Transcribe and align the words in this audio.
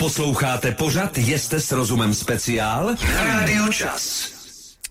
Posloucháte 0.00 0.72
pořad 0.72 1.18
Jeste 1.18 1.60
s 1.60 1.72
rozumem 1.72 2.14
speciál 2.14 2.94
na 3.14 3.24
Rádiu 3.24 3.72
Čas. 3.72 4.32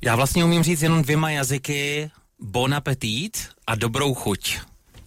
Já 0.01 0.15
vlastně 0.15 0.43
umím 0.43 0.63
říct 0.63 0.81
jenom 0.81 1.01
dvěma 1.01 1.29
jazyky, 1.29 2.11
bon 2.39 2.73
appetit 2.73 3.47
a 3.67 3.75
dobrou 3.75 4.13
chuť. 4.13 4.57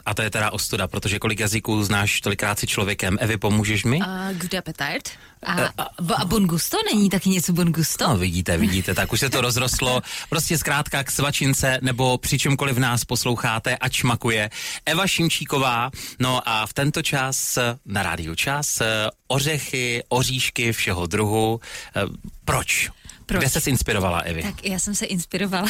A 0.06 0.14
to 0.14 0.22
je 0.22 0.30
teda 0.30 0.50
ostuda, 0.50 0.88
protože 0.88 1.18
kolik 1.18 1.40
jazyků 1.40 1.84
znáš, 1.84 2.20
tolikrát 2.20 2.58
si 2.58 2.66
člověkem. 2.66 3.18
Evi, 3.20 3.36
pomůžeš 3.36 3.84
mi? 3.84 4.00
A 4.00 4.32
good 4.32 4.54
appetite. 4.54 5.10
A, 5.42 5.52
a, 5.62 6.14
a 6.16 6.24
bon 6.24 6.46
gusto? 6.46 6.77
Není 6.92 7.10
taky 7.10 7.30
něco 7.30 7.52
bon 7.52 7.72
gusto? 7.72 8.09
No 8.09 8.16
vidíte, 8.16 8.56
vidíte, 8.56 8.95
tak 8.95 9.12
už 9.12 9.20
se 9.20 9.30
to 9.30 9.41
rozrostlo. 9.41 10.02
Prostě 10.28 10.59
zkrátka 10.59 11.04
k 11.04 11.10
svačince 11.10 11.78
nebo 11.82 12.18
při 12.18 12.38
čemkoliv 12.38 12.78
nás 12.78 13.04
posloucháte, 13.04 13.77
ať 13.77 13.92
šmakuje. 13.92 14.50
Eva 14.86 15.06
Šimčíková, 15.06 15.91
no 16.19 16.48
a 16.48 16.66
v 16.66 16.73
tento 16.73 17.02
čas 17.02 17.59
na 17.87 18.02
rádiu 18.02 18.34
čas 18.34 18.82
ořechy, 19.28 20.02
oříšky 20.09 20.73
všeho 20.73 21.06
druhu. 21.06 21.60
Proč? 22.45 22.91
Proč? 23.27 23.41
Kde 23.41 23.60
se 23.60 23.70
inspirovala, 23.70 24.19
Evi? 24.19 24.42
Tak 24.42 24.64
já 24.64 24.78
jsem 24.78 24.95
se 24.95 25.06
inspirovala 25.06 25.69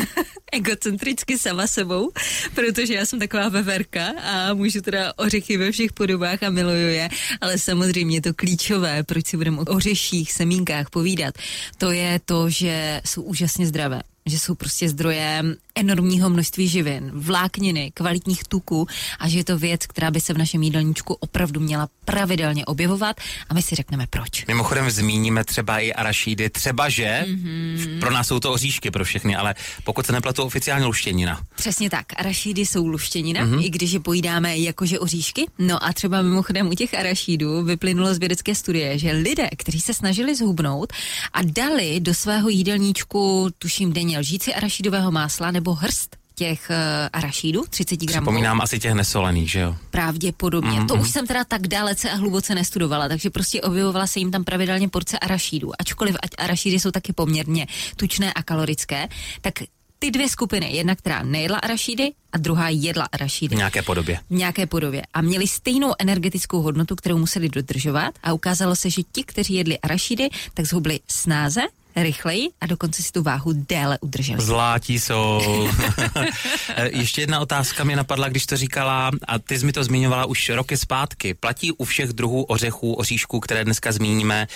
egocentricky 0.52 1.38
sama 1.38 1.66
sebou, 1.66 2.10
protože 2.54 2.94
já 2.94 3.06
jsem 3.06 3.18
taková 3.18 3.48
veverka 3.48 4.06
a 4.22 4.54
můžu 4.54 4.80
teda 4.80 5.12
ořechy 5.16 5.56
ve 5.56 5.72
všech 5.72 5.92
podobách 5.92 6.42
a 6.42 6.50
miluju 6.50 6.88
je, 6.88 7.08
ale 7.40 7.58
samozřejmě 7.58 8.20
to 8.20 8.34
klíčové, 8.34 9.02
proč 9.02 9.26
si 9.26 9.36
budeme 9.36 9.60
o 9.60 9.64
ořeších, 9.64 10.32
semínkách 10.32 10.90
povídat, 10.90 11.34
to 11.78 11.90
je 11.90 12.20
to, 12.24 12.50
že 12.50 13.00
jsou 13.04 13.22
úžasně 13.22 13.66
zdravé 13.66 14.00
že 14.26 14.38
jsou 14.38 14.54
prostě 14.54 14.88
zdrojem 14.88 15.56
enormního 15.80 16.30
množství 16.30 16.68
živin, 16.68 17.10
vlákniny, 17.14 17.92
kvalitních 17.94 18.44
tuků 18.44 18.86
a 19.18 19.28
že 19.28 19.38
je 19.38 19.44
to 19.44 19.58
věc, 19.58 19.86
která 19.86 20.10
by 20.10 20.20
se 20.20 20.34
v 20.34 20.38
našem 20.38 20.62
jídelníčku 20.62 21.14
opravdu 21.14 21.60
měla 21.60 21.88
pravidelně 22.04 22.64
objevovat 22.64 23.16
a 23.48 23.54
my 23.54 23.62
si 23.62 23.74
řekneme 23.74 24.06
proč. 24.10 24.46
Mimochodem 24.46 24.90
zmíníme 24.90 25.44
třeba 25.44 25.78
i 25.78 25.92
arašídy, 25.92 26.50
třeba 26.50 26.88
že 26.88 27.24
mm-hmm. 27.26 28.00
pro 28.00 28.10
nás 28.10 28.26
jsou 28.26 28.40
to 28.40 28.52
oříšky 28.52 28.90
pro 28.90 29.04
všechny, 29.04 29.36
ale 29.36 29.54
pokud 29.84 30.06
se 30.06 30.12
nepletu 30.12 30.42
oficiálně 30.42 30.86
luštěnina. 30.86 31.40
Přesně 31.56 31.90
tak, 31.90 32.06
arašídy 32.16 32.66
jsou 32.66 32.86
luštěnina, 32.86 33.46
mm-hmm. 33.46 33.64
i 33.64 33.70
když 33.70 33.92
je 33.92 34.00
pojídáme 34.00 34.58
jakože 34.58 34.98
oříšky. 34.98 35.46
No 35.58 35.84
a 35.84 35.92
třeba 35.92 36.22
mimochodem 36.22 36.68
u 36.68 36.74
těch 36.74 36.94
arašídů 36.94 37.64
vyplynulo 37.64 38.14
z 38.14 38.18
vědecké 38.18 38.54
studie, 38.54 38.98
že 38.98 39.12
lidé, 39.12 39.48
kteří 39.56 39.80
se 39.80 39.94
snažili 39.94 40.34
zhubnout 40.34 40.92
a 41.32 41.42
dali 41.42 42.00
do 42.00 42.14
svého 42.14 42.48
jídelníčku, 42.48 43.48
tuším 43.58 43.92
denně 43.92 44.18
lžíci 44.18 44.54
arašídového 44.54 45.10
másla 45.10 45.50
nebo 45.50 45.69
hrst 45.74 46.16
těch 46.34 46.70
uh, 46.70 46.76
arašídů, 47.12 47.64
30 47.70 48.00
gramů. 48.00 48.24
Vzpomínám 48.24 48.60
asi 48.60 48.78
těch 48.78 48.92
nesolených, 48.92 49.50
že 49.50 49.60
jo? 49.60 49.76
Pravděpodobně. 49.90 50.80
Mm-hmm. 50.80 50.86
To 50.86 50.94
už 50.94 51.10
jsem 51.10 51.26
teda 51.26 51.44
tak 51.44 51.68
dalece 51.68 52.10
a 52.10 52.14
hluboce 52.14 52.54
nestudovala, 52.54 53.08
takže 53.08 53.30
prostě 53.30 53.60
objevovala 53.60 54.06
se 54.06 54.18
jim 54.18 54.30
tam 54.30 54.44
pravidelně 54.44 54.88
porce 54.88 55.18
arašídů. 55.18 55.72
Ačkoliv 55.78 56.16
ať 56.22 56.30
arašídy 56.38 56.80
jsou 56.80 56.90
taky 56.90 57.12
poměrně 57.12 57.66
tučné 57.96 58.32
a 58.32 58.42
kalorické, 58.42 59.08
tak 59.40 59.54
ty 60.02 60.10
dvě 60.10 60.28
skupiny, 60.28 60.72
jedna, 60.72 60.94
která 60.94 61.22
nejedla 61.22 61.58
arašídy 61.58 62.12
a 62.32 62.38
druhá 62.38 62.68
jedla 62.68 63.08
arašídy. 63.12 63.54
V 63.54 63.58
nějaké 63.58 63.82
podobě. 63.82 64.18
V 64.30 64.34
nějaké 64.34 64.66
podobě. 64.66 65.02
A 65.14 65.20
měli 65.20 65.46
stejnou 65.46 65.92
energetickou 65.98 66.62
hodnotu, 66.62 66.96
kterou 66.96 67.18
museli 67.18 67.48
dodržovat 67.48 68.14
a 68.22 68.32
ukázalo 68.32 68.76
se, 68.76 68.90
že 68.90 69.02
ti, 69.12 69.24
kteří 69.24 69.54
jedli 69.54 69.78
arašídy, 69.78 70.28
tak 70.54 70.66
zhubli 70.66 71.00
snáze 71.08 71.60
rychleji 71.96 72.48
a 72.60 72.66
dokonce 72.66 73.02
si 73.02 73.12
tu 73.12 73.22
váhu 73.22 73.52
déle 73.52 73.98
udrželi. 74.00 74.42
Zlátí 74.42 75.00
jsou. 75.00 75.40
Ještě 76.82 77.20
jedna 77.20 77.40
otázka 77.40 77.84
mě 77.84 77.96
napadla, 77.96 78.28
když 78.28 78.46
to 78.46 78.56
říkala, 78.56 79.10
a 79.28 79.38
ty 79.38 79.58
jsi 79.58 79.66
mi 79.66 79.72
to 79.72 79.84
zmiňovala 79.84 80.24
už 80.26 80.48
roky 80.48 80.76
zpátky. 80.76 81.34
Platí 81.34 81.72
u 81.72 81.84
všech 81.84 82.12
druhů 82.12 82.42
ořechů, 82.42 82.92
oříšků, 82.92 83.40
které 83.40 83.64
dneska 83.64 83.92
zmíníme, 83.92 84.46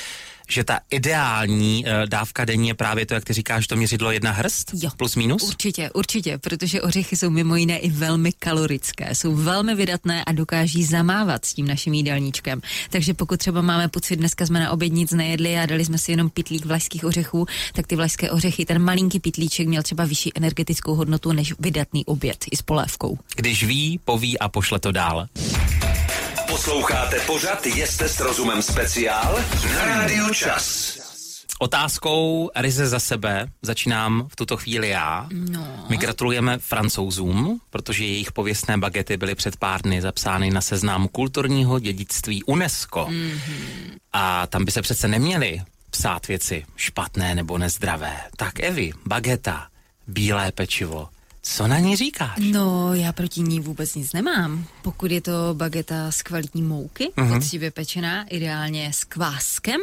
že 0.49 0.65
ta 0.65 0.81
ideální 0.91 1.85
uh, 1.85 2.07
dávka 2.07 2.45
denní 2.45 2.69
je 2.69 2.75
právě 2.75 3.07
to, 3.07 3.15
jak 3.15 3.25
ty 3.25 3.33
říkáš, 3.33 3.67
to 3.67 3.77
měřidlo 3.77 4.13
jedna 4.13 4.31
hrst? 4.31 4.71
Jo. 4.75 4.91
Plus 4.97 5.17
minus? 5.17 5.43
Určitě, 5.43 5.91
určitě, 5.91 6.39
protože 6.39 6.83
ořechy 6.83 7.17
jsou 7.17 7.31
mimo 7.31 7.57
jiné 7.57 7.79
i 7.79 7.91
velmi 7.91 8.33
kalorické, 8.33 9.15
jsou 9.15 9.35
velmi 9.35 9.75
vydatné 9.75 10.25
a 10.25 10.33
dokáží 10.33 10.85
zamávat 10.85 11.45
s 11.45 11.55
tím 11.55 11.67
naším 11.67 11.95
jídelníčkem. 11.95 12.61
Takže 12.91 13.15
pokud 13.15 13.41
třeba 13.41 13.63
máme 13.63 13.89
pocit, 13.89 14.17
dneska 14.17 14.47
jsme 14.47 14.61
na 14.61 14.71
oběd 14.71 14.93
nic 14.93 15.13
nejedli 15.13 15.59
a 15.59 15.67
dali 15.67 15.85
jsme 15.85 15.99
si 15.99 16.13
jenom 16.13 16.31
pitlík 16.31 16.67
vlašských 16.67 17.05
ořechů, 17.05 17.47
tak 17.73 17.87
ty 17.87 17.97
vlašské 17.97 18.31
ořechy, 18.31 18.65
ten 18.65 18.83
malinký 18.83 19.21
pitlíček 19.21 19.69
měl 19.69 19.83
třeba 19.83 20.05
vyšší 20.05 20.33
energetickou 20.35 20.95
hodnotu 20.95 21.33
než 21.33 21.55
vydatný 21.59 22.05
oběd 22.05 22.45
i 22.51 22.57
s 22.57 22.63
polévkou. 22.63 23.19
Když 23.37 23.65
ví, 23.65 24.01
poví 24.05 24.39
a 24.39 24.49
pošle 24.49 24.81
to 24.81 24.93
dál. 24.93 25.27
Posloucháte 26.55 27.21
pořad 27.21 27.67
Jeste 27.67 28.09
s 28.09 28.21
rozumem 28.21 28.63
speciál 28.63 29.39
na 29.75 29.85
Rádiu 29.85 30.35
Čas. 30.35 30.99
Otázkou 31.59 32.51
Rize 32.57 32.87
za 32.87 32.99
sebe 32.99 33.47
začínám 33.63 34.29
v 34.29 34.37
tuto 34.37 34.57
chvíli 34.57 34.89
já. 34.89 35.29
No. 35.31 35.87
My 35.89 35.97
gratulujeme 35.97 36.59
francouzům, 36.59 37.61
protože 37.71 38.05
jejich 38.05 38.33
pověstné 38.33 38.79
bagety 38.79 39.17
byly 39.17 39.35
před 39.35 39.57
pár 39.57 39.83
dny 39.83 40.03
zapsány 40.03 40.51
na 40.51 40.61
seznam 40.61 41.09
kulturního 41.09 41.79
dědictví 41.79 42.45
UNESCO. 42.45 43.07
Mm-hmm. 43.11 43.97
A 44.13 44.47
tam 44.47 44.65
by 44.65 44.71
se 44.71 44.83
přece 44.83 45.09
neměly 45.09 45.63
psát 45.91 46.29
věci 46.29 46.65
špatné 46.77 47.35
nebo 47.35 47.59
nezdravé. 47.59 48.21
Tak 48.37 48.61
Evi, 48.61 48.93
bageta, 49.07 49.67
bílé 50.07 50.53
pečivo, 50.53 51.09
co 51.47 51.67
na 51.67 51.79
ní 51.79 51.97
říkáš? 51.97 52.37
No, 52.53 52.95
já 52.95 53.13
proti 53.13 53.41
ní 53.41 53.61
vůbec 53.61 53.95
nic 53.95 54.13
nemám. 54.13 54.65
Pokud 54.83 55.11
je 55.11 55.21
to 55.21 55.33
bageta 55.53 56.11
z 56.11 56.23
kvalitní 56.23 56.63
mouky, 56.63 57.11
Mhm. 57.17 57.29
uh-huh. 57.31 57.35
poctivě 57.39 57.71
pečená, 57.71 58.25
ideálně 58.25 58.93
s 58.95 59.05
kváskem, 59.05 59.81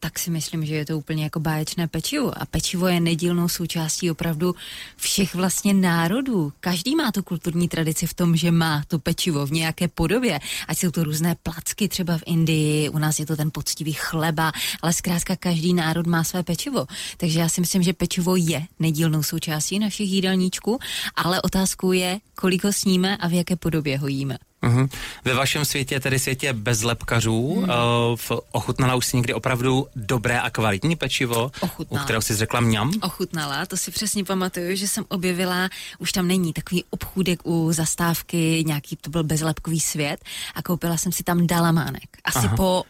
tak 0.00 0.18
si 0.18 0.30
myslím, 0.30 0.66
že 0.66 0.74
je 0.74 0.86
to 0.86 0.98
úplně 0.98 1.24
jako 1.24 1.40
báječné 1.40 1.88
pečivo. 1.88 2.42
A 2.42 2.46
pečivo 2.46 2.86
je 2.88 3.00
nedílnou 3.00 3.48
součástí 3.48 4.10
opravdu 4.10 4.54
všech 4.96 5.34
vlastně 5.34 5.74
národů. 5.74 6.52
Každý 6.60 6.96
má 6.96 7.12
tu 7.12 7.22
kulturní 7.22 7.68
tradici 7.68 8.06
v 8.06 8.14
tom, 8.14 8.36
že 8.36 8.50
má 8.50 8.82
to 8.88 8.98
pečivo 8.98 9.46
v 9.46 9.50
nějaké 9.52 9.88
podobě. 9.88 10.40
Ať 10.68 10.78
jsou 10.78 10.90
to 10.90 11.04
různé 11.04 11.36
placky 11.42 11.88
třeba 11.88 12.18
v 12.18 12.22
Indii, 12.26 12.88
u 12.88 12.98
nás 12.98 13.18
je 13.18 13.26
to 13.26 13.36
ten 13.36 13.50
poctivý 13.54 13.92
chleba, 13.92 14.52
ale 14.82 14.92
zkrátka 14.92 15.36
každý 15.36 15.74
národ 15.74 16.06
má 16.06 16.24
své 16.24 16.42
pečivo. 16.42 16.86
Takže 17.16 17.40
já 17.40 17.48
si 17.48 17.60
myslím, 17.60 17.82
že 17.82 17.92
pečivo 17.92 18.36
je 18.36 18.66
nedílnou 18.78 19.22
součástí 19.22 19.78
našich 19.78 20.10
jídelníčků, 20.10 20.78
ale 21.16 21.42
otázkou 21.42 21.92
je, 21.92 22.18
kolik 22.34 22.64
ho 22.64 22.72
sníme 22.72 23.16
a 23.16 23.28
v 23.28 23.32
jaké 23.32 23.56
podobě 23.56 23.98
ho 23.98 24.06
jíme. 24.06 24.38
Mhm. 24.64 24.88
Ve 25.24 25.34
vašem 25.34 25.64
světě, 25.64 26.00
tedy 26.00 26.18
světě 26.18 26.52
bez 26.52 26.82
lepkařů, 26.82 27.54
Hmm. 27.54 27.62
mm. 27.64 27.70
uh, 27.70 28.16
v, 28.16 28.30
ochutnala 28.52 28.94
už 28.94 29.06
si 29.06 29.16
někdy 29.16 29.34
opravdu 29.34 29.86
dobré 29.96 30.40
a 30.40 30.50
kvalitní 30.50 30.96
pečivo, 30.96 31.50
Ochutnala. 31.60 32.02
u 32.02 32.04
kterého 32.04 32.22
si 32.22 32.34
řekla 32.36 32.60
mňam? 32.60 32.90
ochutnala, 33.02 33.66
to 33.66 33.76
si 33.76 33.90
přesně 33.90 34.24
pamatuju, 34.24 34.76
že 34.76 34.88
jsem 34.88 35.04
objevila, 35.08 35.68
už 35.98 36.12
tam 36.12 36.28
není 36.28 36.52
takový 36.52 36.84
obchůdek 36.90 37.40
u 37.46 37.72
zastávky, 37.72 38.64
nějaký 38.66 38.96
to 38.96 39.10
byl 39.10 39.24
bezlepkový 39.24 39.80
svět 39.80 40.24
a 40.54 40.62
koupila 40.62 40.96
jsem 40.96 41.12
si 41.12 41.22
tam 41.22 41.46
dalamánek. 41.46 42.08
Asi. 42.24 42.38
Aha. 42.38 42.56
po 42.56 42.84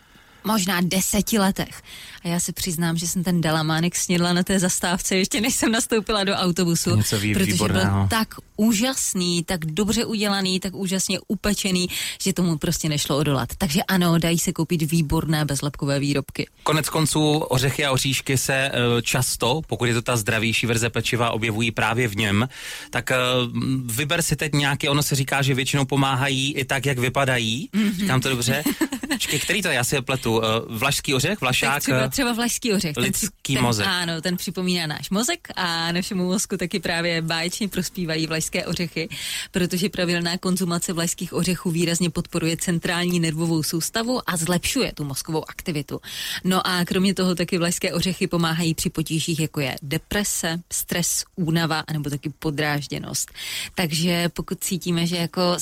možná 0.45 0.81
deseti 0.81 1.39
letech. 1.39 1.83
A 2.25 2.29
já 2.29 2.41
se 2.41 2.53
přiznám, 2.53 2.97
že 2.97 3.07
jsem 3.09 3.25
ten 3.25 3.41
dalamánek 3.41 3.97
snědla 3.97 4.33
na 4.33 4.43
té 4.43 4.59
zastávce, 4.59 5.17
ještě 5.17 5.41
než 5.41 5.55
jsem 5.55 5.73
nastoupila 5.73 6.25
do 6.25 6.33
autobusu, 6.35 6.97
Něco 6.97 7.19
vý- 7.21 7.35
protože 7.35 7.53
výborného. 7.53 7.99
byl 7.99 8.09
tak 8.09 8.29
úžasný, 8.57 9.45
tak 9.45 9.65
dobře 9.67 10.05
udělaný, 10.05 10.61
tak 10.61 10.75
úžasně 10.75 11.19
upečený, 11.29 11.89
že 12.23 12.33
tomu 12.33 12.59
prostě 12.59 12.89
nešlo 12.89 13.17
odolat. 13.17 13.49
Takže 13.59 13.83
ano, 13.83 14.19
dají 14.19 14.39
se 14.39 14.53
koupit 14.53 14.83
výborné 14.83 15.45
bezlepkové 15.45 15.99
výrobky. 16.01 16.47
Konec 16.63 16.89
konců 16.89 17.39
ořechy 17.39 17.85
a 17.85 17.93
oříšky 17.93 18.39
se 18.39 18.55
eh, 18.55 19.03
často, 19.03 19.61
pokud 19.67 19.85
je 19.85 19.95
to 19.95 20.03
ta 20.03 20.17
zdravější 20.17 20.67
verze 20.67 20.91
pečiva, 20.91 21.31
objevují 21.31 21.71
právě 21.71 22.09
v 22.09 22.17
něm. 22.17 22.49
Tak 22.91 23.11
m, 23.11 23.83
vyber 23.87 24.23
si 24.23 24.37
teď 24.37 24.53
nějaký, 24.53 24.89
ono 24.89 25.03
se 25.03 25.15
říká, 25.15 25.43
že 25.43 25.55
většinou 25.55 25.85
pomáhají 25.85 26.55
i 26.55 26.65
tak, 26.65 26.87
jak 26.87 26.99
vypadají. 26.99 27.69
Mhm. 27.73 27.83
Mm-hmm. 27.89 27.97
Říkám 28.01 28.21
to 28.21 28.29
dobře. 28.29 28.63
Počkej, 29.13 29.39
který 29.41 29.63
to 29.63 29.69
je? 29.69 29.75
Já 29.75 29.85
si 29.85 29.95
je 29.95 30.03
pletu. 30.03 30.43
Eh, 30.45 30.47
Vlašský 30.69 31.15
ořech, 31.15 31.31
Tak 31.31 31.41
vlašák, 31.41 31.83
třeba, 31.83 31.99
eh, 31.99 32.09
třeba 32.09 32.33
vlašský 32.33 32.73
ořech. 32.73 32.95
ten 32.95 33.05
lidský 33.05 33.55
ten, 33.55 33.63
mozek. 33.63 33.87
Ano, 33.87 34.21
ten 34.21 34.37
připomíná 34.37 34.87
náš 34.87 35.11
mozek 35.11 35.49
a 35.57 35.93
našemu 35.93 36.25
mozku 36.27 36.57
taky 36.57 36.81
právě 36.81 37.23
báječně 37.23 37.69
prospívají 37.69 38.27
vlašské 38.27 38.67
ořechy, 38.67 39.09
protože 39.51 39.89
pravidelná 39.89 40.39
konzumace 40.39 40.93
vlašských 40.93 41.33
ořechů 41.33 41.71
výrazně 41.71 42.11
podporuje 42.11 42.57
centrální 42.57 43.21
nervovou 43.21 43.63
soustavu 43.63 44.31
a 44.31 44.37
zlepšuje 44.37 44.93
tu 44.93 45.05
mozkovou 45.05 45.51
aktivitu. 45.51 46.01
No 46.45 46.67
a 46.67 46.85
kromě 46.85 47.15
toho 47.15 47.35
taky 47.35 47.59
vlašské 47.59 47.93
ořechy 47.95 48.27
pomáhají 48.27 48.75
při 48.75 48.91
potížích, 48.91 49.41
jako 49.41 49.61
je 49.61 49.77
deprese, 49.83 50.61
stres, 50.73 51.25
únava 51.37 51.85
nebo 51.93 52.11
taky 52.11 52.31
podrážděnost. 52.39 53.31
Takže 53.75 54.29
pokud 54.35 54.59
cítíme, 54.65 55.07
že 55.07 55.17
jako 55.17 55.57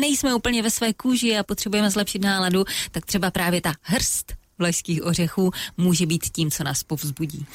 nejsme 0.00 0.34
úplně 0.34 0.62
ve 0.62 0.70
své 0.70 0.92
kůži 0.92 1.36
a 1.36 1.42
potřebujeme 1.42 1.90
zlepšit 1.90 2.22
náladu, 2.22 2.64
tak 2.90 3.06
třeba 3.06 3.30
právě 3.30 3.60
ta 3.60 3.74
hrst 3.82 4.32
vlašských 4.58 5.04
ořechů 5.04 5.50
může 5.76 6.06
být 6.06 6.26
tím, 6.32 6.50
co 6.50 6.64
nás 6.64 6.82
povzbudí. 6.82 7.46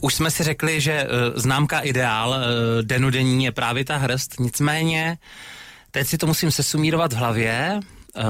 Už 0.00 0.14
jsme 0.14 0.30
si 0.30 0.42
řekli, 0.44 0.80
že 0.80 1.04
uh, 1.04 1.40
známka 1.40 1.80
ideál 1.80 2.30
uh, 2.30 2.36
denodenní 2.82 3.44
je 3.44 3.52
právě 3.52 3.84
ta 3.84 3.96
hrst, 3.96 4.40
nicméně 4.40 5.18
teď 5.90 6.06
si 6.06 6.18
to 6.18 6.26
musím 6.26 6.50
sesumírovat 6.50 7.12
v 7.12 7.16
hlavě. 7.16 7.80
Uh, 8.16 8.22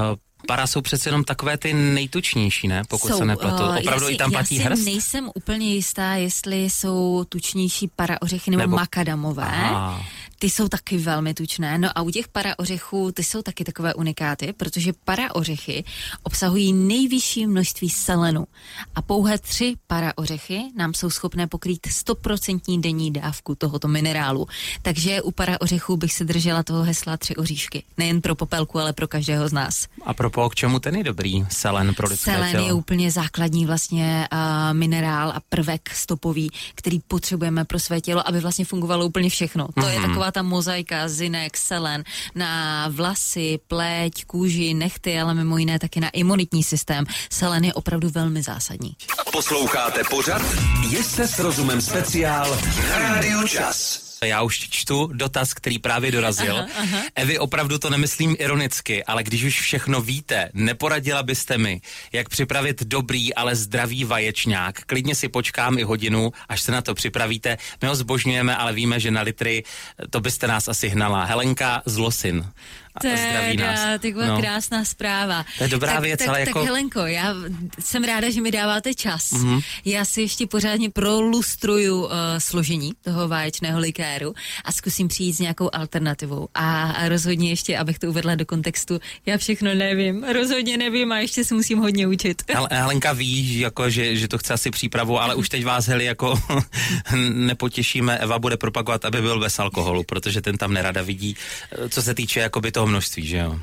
Para 0.47 0.67
jsou 0.67 0.81
přece 0.81 1.08
jenom 1.08 1.25
takové 1.25 1.58
ty 1.58 1.75
nejtučnější, 1.75 2.69
ne? 2.69 2.82
Pokud 2.88 3.08
jsou, 3.08 3.19
se 3.19 3.25
nepletu. 3.25 3.62
Opravdu 3.81 4.06
si, 4.06 4.12
i 4.12 4.17
tam 4.17 4.31
platí 4.31 4.55
já 4.55 4.62
si 4.62 4.67
hrst? 4.67 4.85
nejsem 4.85 5.31
úplně 5.35 5.75
jistá, 5.75 6.14
jestli 6.14 6.64
jsou 6.64 7.25
tučnější 7.29 7.88
para 7.97 8.23
ořechy 8.23 8.50
nebo, 8.50 8.61
Nebo- 8.61 8.70
nebo... 8.70 8.81
makadamové. 8.81 9.43
Aha. 9.47 10.05
Ty 10.42 10.50
jsou 10.50 10.69
taky 10.69 10.98
velmi 10.98 11.34
tučné. 11.34 11.78
No 11.78 11.88
a 11.94 12.02
u 12.02 12.10
těch 12.10 12.28
para 12.28 12.58
ořechů, 12.58 13.12
ty 13.12 13.25
jsou 13.25 13.42
taky 13.42 13.64
takové 13.64 13.94
unikáty, 13.94 14.52
protože 14.56 14.92
para 15.04 15.34
ořechy 15.34 15.84
obsahují 16.22 16.72
nejvyšší 16.72 17.46
množství 17.46 17.90
selenu. 17.90 18.46
A 18.94 19.02
pouhé 19.02 19.38
tři 19.38 19.75
para 19.87 20.12
ořechy 20.16 20.62
nám 20.76 20.94
jsou 20.94 21.10
schopné 21.10 21.46
pokrýt 21.46 21.87
100% 21.87 22.81
denní 22.81 23.10
dávku 23.12 23.54
tohoto 23.54 23.88
minerálu. 23.88 24.46
Takže 24.82 25.22
u 25.22 25.31
para 25.31 25.60
ořechů 25.60 25.96
bych 25.96 26.12
se 26.12 26.25
držela 26.25 26.62
toho 26.62 26.82
hesla 26.82 27.16
tři 27.16 27.37
oříšky. 27.37 27.82
Nejen 27.98 28.20
pro 28.20 28.34
popelku, 28.34 28.78
ale 28.78 28.92
pro 28.92 29.08
každého 29.08 29.48
z 29.48 29.52
nás. 29.52 29.87
A 30.04 30.14
pro 30.14 30.48
k 30.50 30.54
čemu 30.54 30.78
ten 30.81 30.96
je 30.96 31.04
dobrý? 31.04 31.44
Selen 31.48 31.94
pro 31.94 32.08
lidské 32.08 32.31
Selen 32.32 32.50
tělo. 32.52 32.66
je 32.66 32.72
úplně 32.72 33.10
základní 33.10 33.66
vlastně 33.66 34.28
uh, 34.32 34.38
minerál 34.72 35.28
a 35.31 35.40
prvek 35.48 35.90
stopový, 35.94 36.50
který 36.75 37.00
potřebujeme 37.00 37.64
pro 37.64 37.78
své 37.78 38.00
tělo, 38.00 38.28
aby 38.28 38.40
vlastně 38.40 38.64
fungovalo 38.64 39.06
úplně 39.06 39.31
všechno. 39.31 39.69
To 39.75 39.81
Mhm. 39.81 39.90
je 39.90 40.00
taková 40.00 40.29
ta 40.30 40.42
mozaika, 40.42 41.08
zinek, 41.08 41.56
selen 41.56 42.04
na 42.34 42.86
vlasy, 42.88 43.58
pleť, 43.66 44.24
kůži, 44.24 44.74
nechty, 44.74 45.20
ale 45.20 45.34
mimo 45.34 45.58
jiné 45.58 45.78
taky 45.78 46.00
na 46.00 46.08
imunitní 46.08 46.62
systém. 46.62 47.04
Selen 47.32 47.64
je 47.64 47.74
opravdu 47.74 48.08
velmi 48.10 48.42
zásadní. 48.42 48.96
Posloucháte 49.32 50.02
pořad 50.10 50.42
Jste 50.90 51.28
s 51.28 51.38
rozumem 51.38 51.80
speciál 51.80 52.58
na 52.88 52.98
Rádiu 52.98 53.48
Čas. 53.48 54.09
Já 54.25 54.43
už 54.43 54.58
čtu 54.70 55.11
dotaz, 55.12 55.55
který 55.55 55.78
právě 55.78 56.12
dorazil. 56.12 56.56
Aha, 56.56 56.69
aha. 56.78 57.02
Evi, 57.14 57.38
opravdu 57.38 57.78
to 57.78 57.90
nemyslím 57.90 58.37
ironicky, 58.38 59.05
ale 59.05 59.22
když 59.22 59.44
už 59.44 59.61
všechno 59.61 60.00
víte, 60.00 60.50
neporadila 60.55 61.22
byste 61.22 61.58
mi, 61.58 61.81
jak 62.12 62.28
připravit 62.28 62.82
dobrý, 62.82 63.34
ale 63.34 63.56
zdravý 63.56 64.05
vaječňák. 64.05 64.81
Klidně 64.81 65.14
si 65.14 65.28
počkám 65.28 65.78
i 65.78 65.82
hodinu, 65.82 66.32
až 66.49 66.62
se 66.62 66.72
na 66.72 66.82
to 66.82 66.94
připravíte. 66.94 67.58
My 67.82 67.88
ho 67.88 67.94
zbožňujeme, 67.94 68.56
ale 68.56 68.72
víme, 68.72 69.00
že 69.00 69.11
na 69.11 69.22
litry 69.22 69.64
to 70.11 70.20
byste 70.20 70.46
nás 70.46 70.69
asi 70.69 70.88
hnala. 70.88 71.25
Helenka 71.25 71.82
z 71.87 71.96
Losin. 71.96 72.46
A 72.94 73.00
zdraví 73.00 73.56
nás. 73.56 74.00
taková 74.00 74.26
no. 74.26 74.40
krásná 74.40 74.84
zpráva. 74.84 75.44
To 75.58 75.62
je 75.64 75.69
dobrá 75.69 75.92
tak, 75.92 76.02
věc, 76.02 76.19
tak, 76.19 76.28
ale 76.28 76.38
tak 76.38 76.46
jako- 76.46 76.64
Helenko, 76.64 77.00
já 77.00 77.34
jsem 77.78 78.04
ráda, 78.04 78.31
že 78.31 78.40
mi 78.40 78.50
dáváte 78.50 78.94
čas. 78.94 79.31
Mhm. 79.32 79.50
Mm-hmm. 79.50 79.62
Já 79.84 80.04
si 80.04 80.20
ještě 80.20 80.46
pořádně 80.46 80.90
prolustruju 80.90 82.04
uh, 82.04 82.10
složení 82.38 82.92
toho 83.04 83.28
vaječného 83.28 83.81
likéru 83.81 84.34
a 84.64 84.72
zkusím 84.72 85.08
přijít 85.08 85.32
s 85.32 85.38
nějakou 85.38 85.70
alternativou. 85.72 86.48
A, 86.54 86.82
a 86.90 87.08
rozhodně 87.08 87.50
ještě, 87.50 87.78
abych 87.78 87.98
to 87.98 88.06
uvedla 88.06 88.34
do 88.34 88.46
kontextu, 88.46 89.00
já 89.26 89.38
všechno 89.38 89.75
nevím, 89.75 90.25
rozhodně 90.25 90.76
nevím 90.76 91.12
a 91.12 91.19
ještě 91.19 91.44
se 91.44 91.54
musím 91.54 91.78
hodně 91.78 92.06
učit. 92.06 92.42
Hel- 92.48 92.69
Helenka 92.70 93.12
ví, 93.12 93.54
že 93.54 93.60
jako, 93.62 93.90
že, 93.90 94.16
že 94.16 94.28
to 94.28 94.38
chce 94.38 94.54
asi 94.54 94.70
přípravu, 94.70 95.20
ale 95.20 95.34
už 95.34 95.48
teď 95.48 95.64
vás, 95.64 95.87
Heli, 95.87 96.04
jako 96.04 96.42
nepotěšíme. 97.34 98.19
Eva 98.19 98.38
bude 98.38 98.56
propagovat, 98.56 99.04
aby 99.04 99.22
byl 99.22 99.40
bez 99.40 99.58
alkoholu, 99.58 100.02
protože 100.04 100.40
ten 100.40 100.56
tam 100.56 100.72
nerada 100.72 101.02
vidí, 101.02 101.37
eh, 101.72 101.88
co 101.88 102.02
se 102.02 102.14
týče 102.14 102.40
jakoby 102.40 102.72
toho 102.80 102.86
množství, 102.86 103.26
že 103.26 103.36
jo? 103.36 103.58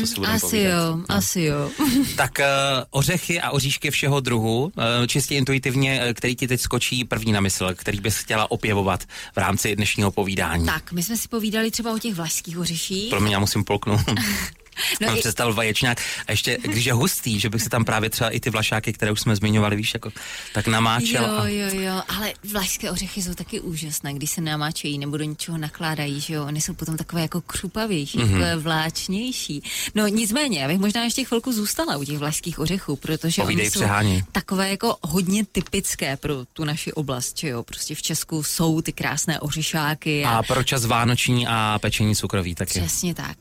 Co 0.00 0.06
si 0.06 0.14
budeme 0.14 0.34
Asi 0.34 0.46
povídat. 0.46 0.72
jo, 0.72 1.00
asi 1.08 1.40
jo. 1.40 1.70
Tak 2.16 2.38
uh, 2.38 2.44
ořechy 2.90 3.40
a 3.40 3.50
oříšky 3.50 3.90
všeho 3.90 4.20
druhu, 4.20 4.62
uh, 4.64 4.72
čistě 5.06 5.34
intuitivně, 5.34 6.00
uh, 6.06 6.12
který 6.12 6.36
ti 6.36 6.48
teď 6.48 6.60
skočí 6.60 7.04
první 7.04 7.32
na 7.32 7.40
mysl, 7.40 7.74
který 7.74 8.00
bys 8.00 8.16
chtěla 8.16 8.50
opěvovat 8.50 9.04
v 9.34 9.36
rámci 9.36 9.76
dnešního 9.76 10.10
povídání. 10.10 10.66
tak, 10.66 10.92
my 10.92 11.02
jsme 11.02 11.16
si 11.16 11.28
povídali 11.28 11.70
třeba 11.70 11.92
o 11.94 11.98
těch 11.98 12.14
vlašských 12.14 12.58
ořeších. 12.58 13.10
Pro 13.10 13.20
mě 13.20 13.34
já 13.34 13.38
musím 13.38 13.64
polknout. 13.64 14.00
No 15.00 15.06
Mám 15.08 15.16
i- 15.16 15.20
představil 15.20 15.54
vaječňák. 15.54 16.00
A 16.28 16.30
ještě, 16.32 16.58
když 16.64 16.84
je 16.84 16.92
hustý, 16.92 17.40
že 17.40 17.50
bych 17.50 17.62
si 17.62 17.68
tam 17.68 17.84
právě 17.84 18.10
třeba 18.10 18.30
i 18.30 18.40
ty 18.40 18.50
vlašáky, 18.50 18.92
které 18.92 19.12
už 19.12 19.20
jsme 19.20 19.36
zmiňovali, 19.36 19.76
víš, 19.76 19.94
jako, 19.94 20.10
tak 20.54 20.66
namáčel. 20.66 21.24
Jo, 21.24 21.38
a... 21.38 21.48
jo, 21.48 21.68
jo, 21.80 22.02
ale 22.18 22.32
vlašské 22.52 22.90
ořechy 22.90 23.22
jsou 23.22 23.34
taky 23.34 23.60
úžasné, 23.60 24.14
když 24.14 24.30
se 24.30 24.40
namáčejí 24.40 24.98
nebo 24.98 25.16
do 25.16 25.24
něčeho 25.24 25.58
nakládají, 25.58 26.20
že 26.20 26.34
jo, 26.34 26.46
oni 26.46 26.60
jsou 26.60 26.74
potom 26.74 26.96
takové 26.96 27.22
jako 27.22 27.40
křupavější, 27.40 28.18
Mhm. 28.18 28.26
mm-hmm. 28.26 28.32
takové 28.32 28.56
vláčnější. 28.56 29.62
No 29.94 30.06
nicméně, 30.06 30.60
já 30.62 30.68
bych 30.68 30.78
možná 30.78 31.04
ještě 31.04 31.24
chvilku 31.24 31.52
zůstala 31.52 31.96
u 31.96 32.04
těch 32.04 32.18
vlašských 32.18 32.58
ořechů, 32.58 32.96
protože 32.96 33.42
Povídej, 33.42 33.64
oni 33.64 33.70
jsou 33.70 33.80
přeháněj. 33.80 34.22
takové 34.32 34.70
jako 34.70 34.96
hodně 35.02 35.44
typické 35.52 36.16
pro 36.16 36.44
tu 36.52 36.64
naši 36.64 36.92
oblast, 36.92 37.38
že 37.38 37.48
jo, 37.48 37.62
prostě 37.62 37.94
v 37.94 38.02
Česku 38.02 38.42
jsou 38.42 38.80
ty 38.80 38.92
krásné 38.92 39.40
ořešáky. 39.40 40.24
A 40.24 40.42
pro 40.42 40.62
čas 40.62 40.84
vánoční 40.84 41.46
a 41.46 41.78
pečení 41.82 42.16
cukroví 42.16 42.54
taky. 42.54 42.80
Přesně 42.80 43.14
tak. 43.14 43.36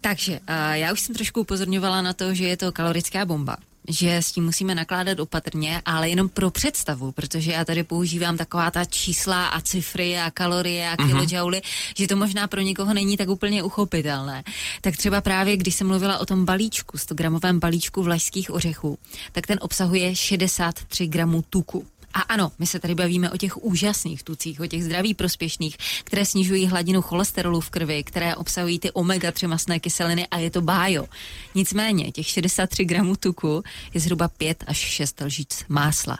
Takže 0.00 0.32
uh, 0.32 0.72
já 0.76 0.92
už 0.92 1.00
jsem 1.00 1.14
trošku 1.14 1.40
upozorňovala 1.40 2.02
na 2.02 2.12
to, 2.12 2.34
že 2.34 2.44
je 2.44 2.56
to 2.56 2.72
kalorická 2.72 3.24
bomba 3.24 3.56
že 3.88 4.16
s 4.16 4.32
tím 4.32 4.44
musíme 4.44 4.74
nakládat 4.74 5.20
opatrně, 5.20 5.82
ale 5.84 6.08
jenom 6.08 6.28
pro 6.28 6.50
představu, 6.50 7.12
protože 7.12 7.52
já 7.52 7.64
tady 7.64 7.82
používám 7.82 8.36
taková 8.36 8.70
ta 8.70 8.84
čísla 8.84 9.46
a 9.46 9.60
cifry 9.60 10.18
a 10.18 10.30
kalorie 10.30 10.90
a 10.90 10.96
kilojouly, 10.96 11.58
mm-hmm. 11.58 11.94
že 11.96 12.06
to 12.06 12.16
možná 12.16 12.46
pro 12.46 12.60
někoho 12.60 12.94
není 12.94 13.16
tak 13.16 13.28
úplně 13.28 13.62
uchopitelné. 13.62 14.44
Tak 14.80 14.96
třeba 14.96 15.20
právě, 15.20 15.56
když 15.56 15.74
jsem 15.74 15.86
mluvila 15.86 16.18
o 16.18 16.26
tom 16.26 16.44
balíčku, 16.44 16.98
100 16.98 17.14
gramovém 17.14 17.60
balíčku 17.60 18.02
vlašských 18.02 18.50
ořechů, 18.50 18.98
tak 19.32 19.46
ten 19.46 19.58
obsahuje 19.62 20.16
63 20.16 21.06
gramů 21.06 21.44
tuku. 21.50 21.86
A 22.16 22.20
ano, 22.20 22.52
my 22.58 22.66
se 22.66 22.80
tady 22.80 22.94
bavíme 22.94 23.30
o 23.30 23.36
těch 23.36 23.64
úžasných 23.64 24.22
tucích, 24.22 24.60
o 24.60 24.66
těch 24.66 24.84
zdraví 24.84 25.14
prospěšných, 25.14 25.76
které 26.04 26.24
snižují 26.24 26.66
hladinu 26.66 27.02
cholesterolu 27.02 27.60
v 27.60 27.70
krvi, 27.70 28.04
které 28.04 28.36
obsahují 28.36 28.78
ty 28.78 28.90
omega-3 28.90 29.48
masné 29.48 29.80
kyseliny 29.80 30.26
a 30.26 30.38
je 30.38 30.50
to 30.50 30.60
bájo. 30.60 31.06
Nicméně, 31.54 32.12
těch 32.12 32.26
63 32.26 32.84
gramů 32.84 33.16
tuku 33.16 33.62
je 33.94 34.00
zhruba 34.00 34.28
5 34.28 34.64
až 34.66 34.76
6 34.76 35.20
lžíc 35.20 35.64
másla. 35.68 36.18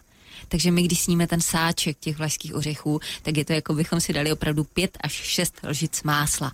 Takže 0.49 0.71
my, 0.71 0.83
když 0.83 1.01
sníme 1.01 1.27
ten 1.27 1.41
sáček 1.41 1.97
těch 2.01 2.19
vlašských 2.19 2.55
ořechů, 2.55 3.01
tak 3.23 3.37
je 3.37 3.45
to 3.45 3.53
jako 3.53 3.75
bychom 3.75 4.01
si 4.01 4.13
dali 4.13 4.33
opravdu 4.33 4.65
5 4.65 4.99
až 5.01 5.13
6 5.13 5.55
lžic 5.69 6.03
másla. 6.03 6.53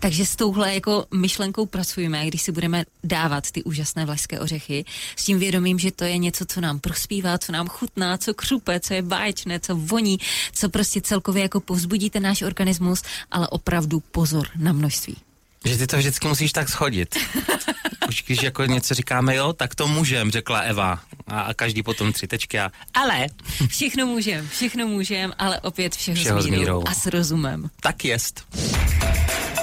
Takže 0.00 0.26
s 0.26 0.36
touhle 0.36 0.74
jako 0.74 1.06
myšlenkou 1.14 1.66
pracujeme, 1.66 2.26
když 2.26 2.42
si 2.42 2.52
budeme 2.52 2.84
dávat 3.04 3.50
ty 3.50 3.62
úžasné 3.62 4.04
vlašské 4.04 4.40
ořechy, 4.40 4.84
s 5.16 5.24
tím 5.24 5.38
vědomím, 5.38 5.78
že 5.78 5.90
to 5.92 6.04
je 6.04 6.18
něco, 6.18 6.44
co 6.44 6.60
nám 6.60 6.80
prospívá, 6.80 7.38
co 7.38 7.52
nám 7.52 7.68
chutná, 7.68 8.18
co 8.18 8.34
křupe, 8.34 8.80
co 8.80 8.94
je 8.94 9.02
báječné, 9.02 9.60
co 9.60 9.76
voní, 9.76 10.18
co 10.52 10.68
prostě 10.68 11.00
celkově 11.00 11.42
jako 11.42 11.60
povzbudí 11.60 12.10
ten 12.10 12.22
náš 12.22 12.42
organismus, 12.42 13.02
ale 13.30 13.48
opravdu 13.48 14.00
pozor 14.00 14.48
na 14.56 14.72
množství. 14.72 15.16
Že 15.64 15.76
ty 15.76 15.86
to 15.86 15.96
vždycky 15.96 16.28
musíš 16.28 16.52
tak 16.52 16.68
schodit. 16.68 17.16
Už 18.08 18.22
když 18.26 18.42
jako 18.42 18.64
něco 18.64 18.94
říkáme, 18.94 19.36
jo, 19.36 19.52
tak 19.52 19.74
to 19.74 19.88
můžem, 19.88 20.30
řekla 20.30 20.58
Eva. 20.58 21.00
A, 21.26 21.40
a 21.40 21.54
každý 21.54 21.82
potom 21.82 22.12
tři 22.12 22.26
tečky 22.26 22.60
a 22.60 22.70
ale, 22.94 23.26
Všechno 23.68 24.06
můžem, 24.06 24.48
všechno 24.48 24.86
můžem, 24.86 25.32
ale 25.38 25.60
opět 25.60 25.96
všeho, 25.96 26.16
Všeho 26.16 26.42
s 26.42 26.46
mírou 26.46 26.84
a 26.88 26.94
s 26.94 27.06
rozumem. 27.06 27.70
tak 27.80 28.04
jest. 28.04 28.42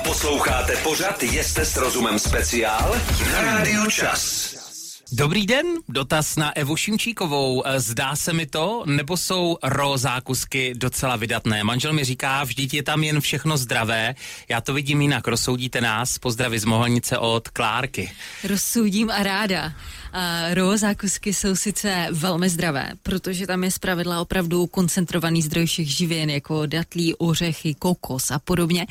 Posloucháte 0.04 0.78
pořad 0.78 1.24
Jste 1.24 1.66
s 1.66 1.78
rozumem 1.78 2.20
speciál 2.20 2.96
na 3.32 3.42
Rádiu 3.42 3.90
Čas. 3.92 4.61
Dobrý 5.14 5.46
den, 5.46 5.66
dotaz 5.90 6.36
na 6.36 6.58
Evu 6.58 6.76
Šimčíkovou. 6.76 7.64
Eh, 7.66 7.80
Zdá 7.80 8.16
se 8.16 8.34
mi 8.34 8.46
to, 8.46 8.84
nebo 8.86 9.18
jsou 9.18 9.58
ro 9.64 9.98
zákusky 9.98 10.74
docela 10.76 11.16
vydatné? 11.16 11.64
Manžel 11.64 11.94
mi 11.94 12.04
říká, 12.04 12.44
vždyť 12.44 12.74
je 12.74 12.84
tam 12.84 13.04
jen 13.04 13.22
všechno 13.22 13.58
zdravé. 13.58 14.16
Já 14.50 14.62
to 14.62 14.74
vidím 14.74 15.02
jinak, 15.02 15.28
rozsoudíte 15.28 15.82
nás. 15.82 16.18
Pozdravy 16.18 16.60
z 16.60 16.66
Mohelnice 16.66 17.18
od 17.18 17.50
Klárky. 17.50 18.12
Rozsoudím 18.50 19.10
a 19.10 19.24
ráda. 19.24 19.74
A 20.14 20.54
ro 20.54 20.78
zákusky 20.78 21.34
jsou 21.34 21.56
sice 21.56 22.08
velmi 22.12 22.50
zdravé, 22.50 22.92
protože 23.04 23.48
tam 23.48 23.64
je 23.64 23.72
zpravidla 23.72 24.22
opravdu 24.22 24.68
koncentrovaný 24.68 25.42
zdroj 25.42 25.66
všech 25.66 25.88
živin, 25.88 26.30
jako 26.30 26.66
datlí, 26.66 27.16
ořechy, 27.16 27.74
kokos 27.74 28.32
a 28.32 28.40
podobně. 28.40 28.88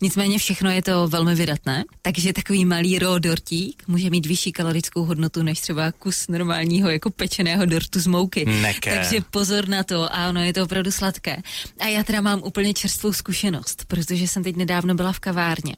Nicméně 0.00 0.38
všechno 0.38 0.70
je 0.70 0.82
to 0.82 1.08
velmi 1.08 1.34
vydatné, 1.34 1.84
takže 2.02 2.32
takový 2.32 2.64
malý 2.64 2.98
ro 2.98 3.18
dortík 3.18 3.82
může 3.86 4.10
mít 4.10 4.26
vyšší 4.26 4.52
kalorickou 4.52 5.04
hodnotu 5.04 5.42
než 5.42 5.60
třeba 5.60 5.92
kus 5.92 6.28
normálního 6.28 6.90
jako 6.90 7.10
pečeného 7.10 7.66
dortu 7.66 8.00
z 8.00 8.06
mouky. 8.06 8.44
Neké. 8.44 8.94
Takže 8.94 9.20
pozor 9.30 9.68
na 9.68 9.82
to 9.82 10.14
a 10.14 10.28
ono 10.28 10.44
je 10.44 10.52
to 10.52 10.62
opravdu 10.62 10.90
sladké. 10.90 11.36
A 11.80 11.86
já 11.86 12.04
teda 12.04 12.20
mám 12.20 12.42
úplně 12.42 12.74
čerstvou 12.74 13.12
zkušenost, 13.12 13.84
protože 13.88 14.28
jsem 14.28 14.42
teď 14.42 14.56
nedávno 14.56 14.94
byla 14.94 15.12
v 15.12 15.20
kavárně 15.20 15.76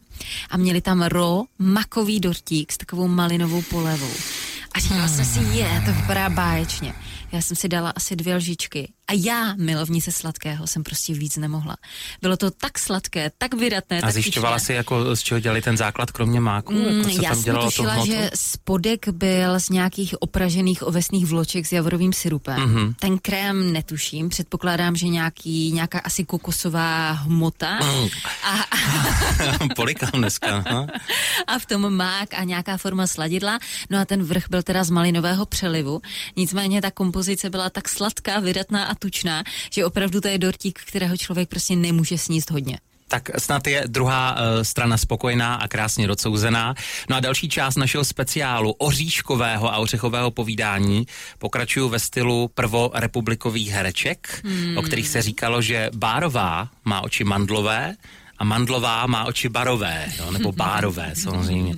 a 0.51 0.57
měli 0.57 0.81
tam 0.81 1.03
ro 1.03 1.43
makový 1.59 2.21
dortík 2.21 2.73
s 2.73 2.79
takovou 2.79 3.09
malinovou 3.09 3.63
polevou. 3.63 4.11
A 4.75 4.81
říkala 4.81 5.09
jsem 5.09 5.25
si, 5.25 5.41
je, 5.41 5.83
to 5.87 5.93
vypadá 5.93 6.29
báječně. 6.29 6.95
Já 7.33 7.41
jsem 7.41 7.57
si 7.57 7.69
dala 7.69 7.91
asi 7.91 8.17
dvě 8.17 8.37
lžičky. 8.37 8.93
A 9.09 9.13
já, 9.13 9.55
milovnice 9.55 10.13
sladkého, 10.13 10.67
jsem 10.67 10.85
prostě 10.85 11.15
víc 11.15 11.37
nemohla. 11.37 11.77
Bylo 12.23 12.37
to 12.37 12.51
tak 12.51 12.79
sladké, 12.79 13.31
tak 13.39 13.55
vydatné, 13.55 13.99
A 13.99 14.01
tak 14.01 14.13
zjišťovala 14.13 14.59
si, 14.59 14.73
jako, 14.73 15.17
z 15.17 15.21
čeho 15.21 15.41
dělali 15.41 15.63
ten 15.63 15.77
základ, 15.77 16.11
kromě 16.11 16.41
máku? 16.41 16.73
Mm, 16.73 16.81
jako 16.85 17.11
se 17.11 17.23
já 17.23 17.29
tam 17.29 17.35
jsem 17.35 17.45
dělalo 17.45 17.65
tu 17.65 17.71
tušila, 17.71 18.07
že 18.07 18.31
spodek 18.35 19.09
byl 19.09 19.61
z 19.61 19.69
nějakých 19.69 20.23
opražených 20.23 20.83
ovesných 20.83 21.27
vloček 21.27 21.67
s 21.67 21.73
javorovým 21.73 22.13
syrupem. 22.13 22.61
Mhm. 22.61 22.75
Mm-hmm. 22.77 22.95
Ten 23.01 23.19
krém 23.19 23.73
netuším, 23.73 24.29
předpokládám, 24.29 24.97
že 24.97 25.09
nějaký, 25.09 25.73
nějaká 25.73 25.99
asi 25.99 26.25
kokosová 26.25 27.13
hmota 27.13 27.79
Mm. 27.85 28.09
a, 28.45 28.65
Polikám 29.77 30.11
dneska. 30.15 30.65
no. 30.73 30.87
a 31.47 31.59
v 31.59 31.67
tom 31.67 31.97
mák 31.97 32.35
a 32.35 32.45
nějaká 32.45 32.77
forma 32.77 33.07
sladidla. 33.07 33.59
No 33.91 33.99
a 33.99 34.05
ten 34.05 34.23
vrch 34.25 34.45
byl 34.51 34.63
teda 34.63 34.85
z 34.85 34.91
malinového 34.91 35.47
přelivu. 35.47 36.01
Nicméně 36.37 36.83
ta 36.83 36.91
kompozice 36.91 37.51
byla 37.51 37.71
tak 37.71 37.89
sladká, 37.89 38.41
vydatná 38.41 38.85
a 38.85 38.94
tučná, 38.95 39.45
že 39.71 39.85
opravdu 39.85 40.21
to 40.21 40.29
je 40.29 40.39
dortík, 40.39 40.79
kterého 40.79 41.17
člověk 41.17 41.49
prostě 41.49 41.77
nemůže 41.77 42.19
sníst 42.19 42.51
hodně. 42.51 42.79
Tak 43.09 43.31
snad 43.39 43.67
je 43.67 43.85
druhá 43.87 44.33
uh, 44.33 44.63
strana 44.63 44.97
spokojená 44.97 45.55
a 45.55 45.69
krásně 45.69 46.07
docouzená. 46.07 46.75
No 47.11 47.17
a 47.17 47.21
další 47.21 47.49
část 47.49 47.77
našeho 47.77 48.05
speciálu 48.05 48.73
oříškového 48.73 49.73
a 49.73 49.77
ořechového 49.77 50.31
povídání 50.31 51.07
pokračuju 51.39 51.89
ve 51.89 51.99
stylu 51.99 52.51
prvorepublikových 52.55 53.71
hereček, 53.71 54.41
hmm. 54.45 54.79
o 54.79 54.83
kterých 54.83 55.09
se 55.09 55.23
říkalo, 55.23 55.63
že 55.63 55.91
Bárová 55.95 56.69
má 56.85 57.01
oči 57.01 57.25
mandlové, 57.25 57.95
a 58.39 58.45
Mandlová 58.45 59.07
má 59.07 59.25
oči 59.25 59.49
barové, 59.49 60.13
jo, 60.19 60.31
nebo 60.31 60.53
bárové 60.65 61.13
samozřejmě. 61.15 61.75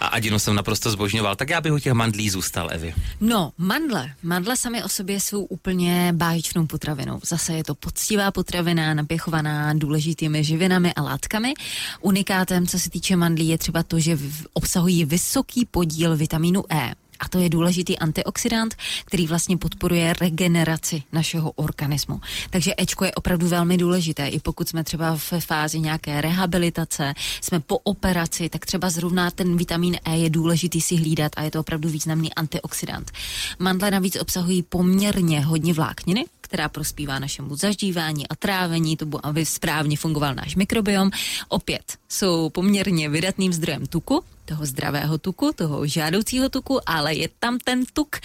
A 0.00 0.06
Adinu 0.06 0.38
jsem 0.38 0.54
naprosto 0.54 0.90
zbožňoval, 0.90 1.36
tak 1.36 1.50
já 1.50 1.60
bych 1.60 1.72
u 1.72 1.78
těch 1.78 1.92
mandlí 1.92 2.30
zůstal, 2.30 2.68
Evi. 2.72 2.94
No, 3.20 3.52
mandle. 3.58 4.10
Mandle 4.22 4.56
sami 4.56 4.84
o 4.84 4.88
sobě 4.88 5.20
jsou 5.20 5.44
úplně 5.44 6.12
báječnou 6.16 6.66
potravinou. 6.66 7.20
Zase 7.24 7.52
je 7.52 7.64
to 7.64 7.74
poctivá 7.74 8.30
potravina, 8.30 8.94
napěchovaná 8.94 9.74
důležitými 9.74 10.44
živinami 10.44 10.94
a 10.94 11.02
látkami. 11.02 11.54
Unikátem, 12.00 12.66
co 12.66 12.78
se 12.78 12.90
týče 12.90 13.16
mandlí, 13.16 13.48
je 13.48 13.58
třeba 13.58 13.82
to, 13.82 13.98
že 13.98 14.18
obsahují 14.52 15.04
vysoký 15.04 15.64
podíl 15.70 16.16
vitamínu 16.16 16.64
E. 16.72 16.94
A 17.20 17.28
to 17.28 17.38
je 17.38 17.48
důležitý 17.48 17.98
antioxidant, 17.98 18.74
který 19.04 19.26
vlastně 19.26 19.56
podporuje 19.56 20.12
regeneraci 20.20 21.02
našeho 21.12 21.50
organismu. 21.50 22.20
Takže 22.50 22.74
Ečko 22.78 23.04
je 23.04 23.14
opravdu 23.14 23.48
velmi 23.48 23.76
důležité. 23.76 24.28
I 24.28 24.40
pokud 24.40 24.68
jsme 24.68 24.84
třeba 24.84 25.16
v 25.16 25.32
fázi 25.40 25.80
nějaké 25.80 26.20
rehabilitace, 26.20 27.14
jsme 27.40 27.60
po 27.60 27.78
operaci, 27.78 28.48
tak 28.48 28.66
třeba 28.66 28.90
zrovna 28.90 29.30
ten 29.30 29.56
vitamin 29.56 29.96
E 30.04 30.16
je 30.16 30.30
důležitý 30.30 30.80
si 30.80 30.96
hlídat 30.96 31.32
a 31.36 31.42
je 31.42 31.50
to 31.50 31.60
opravdu 31.60 31.88
významný 31.88 32.34
antioxidant. 32.34 33.10
Mandle 33.58 33.90
navíc 33.90 34.16
obsahují 34.20 34.62
poměrně 34.62 35.40
hodně 35.40 35.74
vlákniny, 35.74 36.24
která 36.40 36.68
prospívá 36.68 37.18
našemu 37.18 37.56
zažívání 37.56 38.28
a 38.28 38.36
trávení, 38.36 38.96
to, 38.96 39.06
aby 39.22 39.46
správně 39.46 39.96
fungoval 39.96 40.34
náš 40.34 40.56
mikrobiom. 40.56 41.10
Opět 41.48 41.96
jsou 42.08 42.50
poměrně 42.50 43.08
vydatným 43.08 43.52
zdrojem 43.52 43.86
tuku, 43.86 44.24
toho 44.48 44.66
zdravého 44.66 45.18
tuku, 45.18 45.52
toho 45.52 45.86
žádoucího 45.86 46.48
tuku, 46.48 46.80
ale 46.86 47.14
je 47.14 47.28
tam 47.38 47.58
ten 47.60 47.84
tuk. 47.92 48.16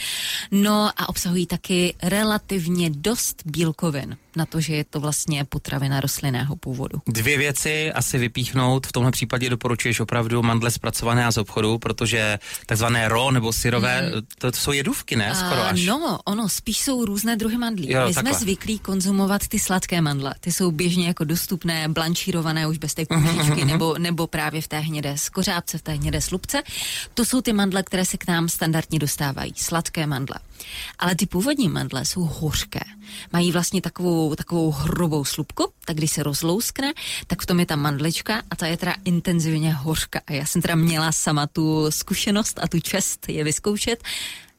No 0.52 0.90
a 0.96 1.10
obsahují 1.10 1.46
taky 1.46 1.96
relativně 2.04 2.90
dost 2.90 3.44
bílkovin 3.46 4.18
na 4.36 4.46
to, 4.46 4.62
že 4.62 4.76
je 4.76 4.84
to 4.84 5.00
vlastně 5.00 5.46
potravina 5.46 6.00
rostlinného 6.00 6.56
původu. 6.56 7.02
Dvě 7.08 7.38
věci 7.38 7.92
asi 7.92 8.18
vypíchnout. 8.18 8.88
V 8.88 8.92
tomhle 8.92 9.12
případě 9.12 9.50
doporučuješ 9.50 10.00
opravdu 10.00 10.44
mandle 10.44 10.72
zpracované 10.72 11.26
a 11.26 11.32
z 11.32 11.38
obchodu, 11.38 11.80
protože 11.80 12.40
takzvané 12.66 13.08
ro 13.08 13.32
nebo 13.32 13.54
syrové, 13.54 14.02
mm. 14.02 14.22
to, 14.40 14.52
to 14.52 14.58
jsou 14.58 14.72
jedůvky, 14.72 15.16
ne? 15.16 15.36
Skoro 15.36 15.62
A, 15.62 15.70
až. 15.70 15.86
No, 15.86 16.20
ono, 16.26 16.50
spíš 16.50 16.78
jsou 16.78 17.06
různé 17.06 17.36
druhy 17.36 17.58
mandlí. 17.58 17.92
Jo, 17.92 18.08
My 18.08 18.14
takhle. 18.14 18.34
jsme 18.34 18.40
zvyklí 18.40 18.80
konzumovat 18.80 19.48
ty 19.48 19.60
sladké 19.60 20.02
mandle. 20.02 20.36
Ty 20.40 20.52
jsou 20.52 20.72
běžně 20.72 21.08
jako 21.08 21.24
dostupné, 21.24 21.88
blanšírované 21.88 22.68
už 22.68 22.78
bez 22.78 22.94
té 22.94 23.06
kůžičky, 23.06 23.66
nebo, 23.72 23.96
nebo 23.98 24.28
právě 24.28 24.62
v 24.62 24.68
té 24.68 24.80
hnědé 24.80 25.18
skořápce, 25.18 25.78
v 25.78 25.82
té 25.82 25.92
hnědé 25.92 26.22
slupce. 26.22 26.64
To 27.14 27.26
jsou 27.26 27.42
ty 27.42 27.54
mandle, 27.54 27.84
které 27.84 28.06
se 28.06 28.18
k 28.18 28.28
nám 28.28 28.50
standardně 28.50 29.00
dostávají. 29.00 29.54
Sladké 29.56 30.08
mandle. 30.08 30.36
Ale 31.00 31.16
ty 31.16 31.26
původní 31.26 31.70
mandle 31.70 32.06
jsou 32.06 32.24
hořké. 32.24 32.80
Mají 33.34 33.52
vlastně 33.52 33.82
takovou, 33.82 34.23
takovou 34.36 34.72
hrubou 34.72 35.26
slupku, 35.26 35.72
tak 35.86 35.98
když 35.98 36.12
se 36.12 36.24
rozlouskne, 36.24 36.94
tak 37.28 37.42
v 37.42 37.46
tom 37.46 37.60
je 37.60 37.66
ta 37.66 37.76
mandlička 37.76 38.42
a 38.50 38.56
ta 38.56 38.68
je 38.68 38.78
teda 38.78 38.96
intenzivně 39.06 39.74
hořká. 39.74 40.22
A 40.28 40.34
já 40.34 40.46
jsem 40.46 40.62
teda 40.62 40.76
měla 40.76 41.12
sama 41.12 41.48
tu 41.48 41.92
zkušenost 41.92 42.60
a 42.62 42.68
tu 42.68 42.80
čest 42.80 43.30
je 43.30 43.44
vyzkoušet. 43.44 44.04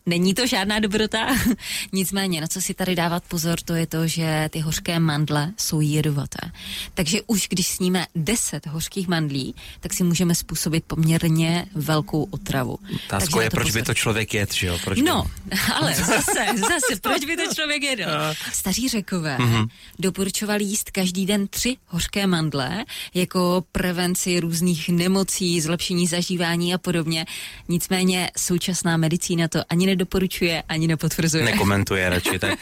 Není 0.06 0.34
to 0.34 0.46
žádná 0.46 0.78
dobrota, 0.78 1.26
nicméně 1.92 2.40
na 2.40 2.46
co 2.46 2.60
si 2.60 2.74
tady 2.74 2.94
dávat 2.94 3.24
pozor, 3.28 3.60
to 3.60 3.74
je 3.74 3.86
to, 3.86 4.06
že 4.06 4.48
ty 4.52 4.60
hořké 4.60 4.98
mandle 4.98 5.52
jsou 5.56 5.80
jedovaté. 5.80 6.50
Takže 6.94 7.22
už 7.26 7.48
když 7.48 7.68
sníme 7.68 8.06
10 8.14 8.66
hořkých 8.66 9.08
mandlí, 9.08 9.54
tak 9.80 9.92
si 9.92 10.04
můžeme 10.04 10.34
způsobit 10.34 10.84
poměrně 10.84 11.66
velkou 11.74 12.22
otravu. 12.30 12.78
Na 13.12 13.42
je, 13.42 13.50
proč 13.50 13.66
by 13.66 13.72
pozor. 13.72 13.86
to 13.86 13.94
člověk 13.94 14.34
jet, 14.34 14.54
že 14.54 14.66
jo? 14.66 14.78
Proč 14.84 14.98
by... 14.98 15.04
No, 15.04 15.24
ale 15.74 15.94
zase, 15.94 16.46
zase, 16.56 17.00
proč 17.02 17.24
by 17.24 17.36
to 17.36 17.54
člověk 17.54 17.82
jedl? 17.82 18.10
Staří 18.52 18.88
řekové 18.88 19.38
mm-hmm. 19.38 19.68
doporučovali 19.98 20.64
jíst 20.64 20.90
každý 20.90 21.26
den 21.26 21.48
tři 21.48 21.76
hořké 21.86 22.26
mandle 22.26 22.84
jako 23.14 23.64
prevenci 23.72 24.40
různých 24.40 24.88
nemocí, 24.88 25.60
zlepšení 25.60 26.06
zažívání 26.06 26.74
a 26.74 26.78
podobně. 26.78 27.26
Nicméně 27.68 28.30
současná 28.38 28.96
medicína 28.96 29.48
to 29.48 29.60
ani 29.68 29.93
nedoporučuje, 29.94 30.62
ani 30.68 30.86
nepotvrzuje. 30.86 31.44
Nekomentuje 31.44 32.08
radši. 32.10 32.38
Tak 32.38 32.58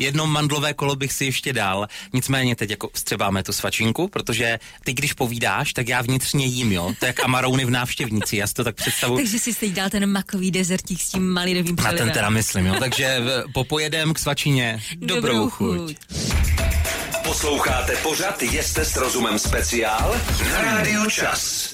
jedno 0.00 0.26
mandlové 0.26 0.74
kolo 0.74 0.96
bych 0.96 1.12
si 1.12 1.24
ještě 1.24 1.52
dal. 1.52 1.86
Nicméně 2.12 2.56
teď 2.56 2.70
jako 2.70 2.90
vstřebáme 2.94 3.42
tu 3.42 3.52
svačinku, 3.52 4.08
protože 4.08 4.58
ty, 4.84 4.92
když 4.92 5.12
povídáš, 5.12 5.72
tak 5.72 5.88
já 5.88 6.02
vnitřně 6.02 6.46
jím, 6.46 6.72
jo. 6.72 6.92
To 6.98 7.04
je 7.04 7.08
jak 7.08 7.24
amarouny 7.24 7.64
v 7.64 7.70
návštěvnici. 7.70 8.36
Já 8.36 8.46
si 8.46 8.54
to 8.54 8.64
tak 8.64 8.74
představu. 8.76 9.16
Takže 9.16 9.38
si 9.38 9.54
teď 9.54 9.72
dal 9.72 9.90
ten 9.90 10.06
makový 10.12 10.50
dezertík 10.50 11.00
s 11.00 11.08
tím 11.08 11.28
malinovým 11.30 11.76
Na 11.76 11.82
ten 11.82 11.94
přelivem. 11.94 12.10
teda 12.14 12.30
myslím, 12.30 12.66
jo. 12.66 12.74
Takže 12.78 13.20
v- 13.20 13.52
popojedem 13.52 14.14
k 14.14 14.18
svačině. 14.18 14.82
Dobrou, 14.96 15.50
chuť. 15.50 15.96
Posloucháte 17.24 17.96
pořad 17.96 18.42
Jeste 18.42 18.84
s 18.84 18.96
rozumem 18.96 19.38
speciál 19.38 20.16
na 20.50 20.62
Rádiu 20.62 21.10
Čas. 21.10 21.71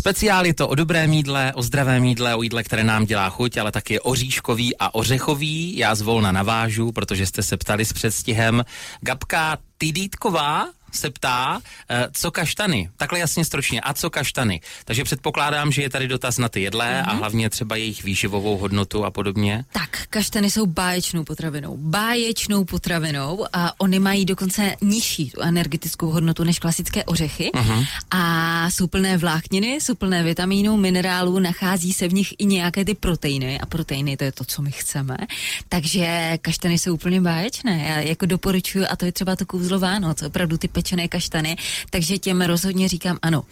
Speciál 0.00 0.46
je 0.46 0.54
to 0.54 0.68
o 0.68 0.74
dobrém 0.74 1.12
jídle, 1.12 1.52
o 1.54 1.62
zdravém 1.62 2.04
jídle, 2.04 2.34
o 2.34 2.42
jídle, 2.42 2.62
které 2.62 2.84
nám 2.84 3.04
dělá 3.04 3.30
chuť, 3.30 3.56
ale 3.56 3.72
taky 3.72 4.00
oříškový 4.00 4.76
a 4.76 4.94
ořechový. 4.94 5.76
Já 5.76 5.94
zvolna 5.94 6.32
navážu, 6.32 6.92
protože 6.92 7.26
jste 7.26 7.42
se 7.42 7.56
ptali 7.56 7.84
s 7.84 7.92
předstihem. 7.92 8.64
Gabka 9.00 9.58
Tidítková 9.78 10.68
se 10.92 11.10
ptá, 11.10 11.60
eh, 11.90 12.08
co 12.12 12.30
kaštany? 12.30 12.90
Takhle 12.96 13.18
jasně 13.18 13.44
stročně, 13.44 13.80
a 13.80 13.94
co 13.94 14.10
kaštany? 14.10 14.60
Takže 14.84 15.04
předpokládám, 15.04 15.72
že 15.72 15.82
je 15.82 15.90
tady 15.90 16.08
dotaz 16.08 16.38
na 16.38 16.48
ty 16.48 16.60
jedlé 16.62 17.00
Mhm. 17.00 17.10
a 17.10 17.12
hlavně 17.14 17.50
třeba 17.50 17.76
jejich 17.76 18.04
výživovou 18.04 18.58
hodnotu 18.58 19.04
a 19.04 19.10
podobně. 19.10 19.64
Tak, 19.72 20.06
kaštany 20.10 20.50
jsou 20.50 20.66
báječnou 20.66 21.24
potravinou. 21.24 21.76
Báječnou 21.76 22.64
potravinou 22.64 23.46
a 23.52 23.80
oni 23.80 23.98
mají 23.98 24.24
dokonce 24.24 24.76
nižší 24.82 25.30
tu 25.30 25.40
energetickou 25.40 26.10
hodnotu 26.10 26.44
než 26.44 26.58
klasické 26.58 27.04
ořechy. 27.04 27.50
Uh-huh. 27.54 27.86
A 28.10 28.70
jsou 28.70 28.86
plné 28.86 29.16
vlákniny, 29.16 29.74
jsou 29.80 29.94
plné 29.94 30.22
vitamínů, 30.22 30.76
minerálů, 30.76 31.38
nachází 31.38 31.92
se 31.92 32.08
v 32.08 32.12
nich 32.12 32.34
i 32.38 32.46
nějaké 32.46 32.84
ty 32.84 32.94
proteiny 32.94 33.60
a 33.60 33.66
proteiny 33.66 34.16
to 34.16 34.24
je 34.24 34.32
to, 34.32 34.44
co 34.44 34.62
my 34.62 34.72
chceme. 34.72 35.16
Takže 35.68 36.38
kaštany 36.42 36.78
jsou 36.78 36.94
úplně 36.94 37.20
báječné. 37.20 37.84
Já 37.88 38.00
jako 38.00 38.26
doporučuji, 38.26 38.86
a 38.86 38.96
to 38.96 39.04
je 39.04 39.12
třeba 39.12 39.36
to 39.36 39.46
kouzlo 39.46 39.78
Vánoc, 39.78 40.22
opravdu 40.22 40.58
ty 40.58 40.68
pečené 40.80 41.08
kaštany, 41.08 41.56
takže 41.90 42.18
těm 42.18 42.40
rozhodně 42.40 42.88
říkám 42.88 43.18
ano. 43.22 43.42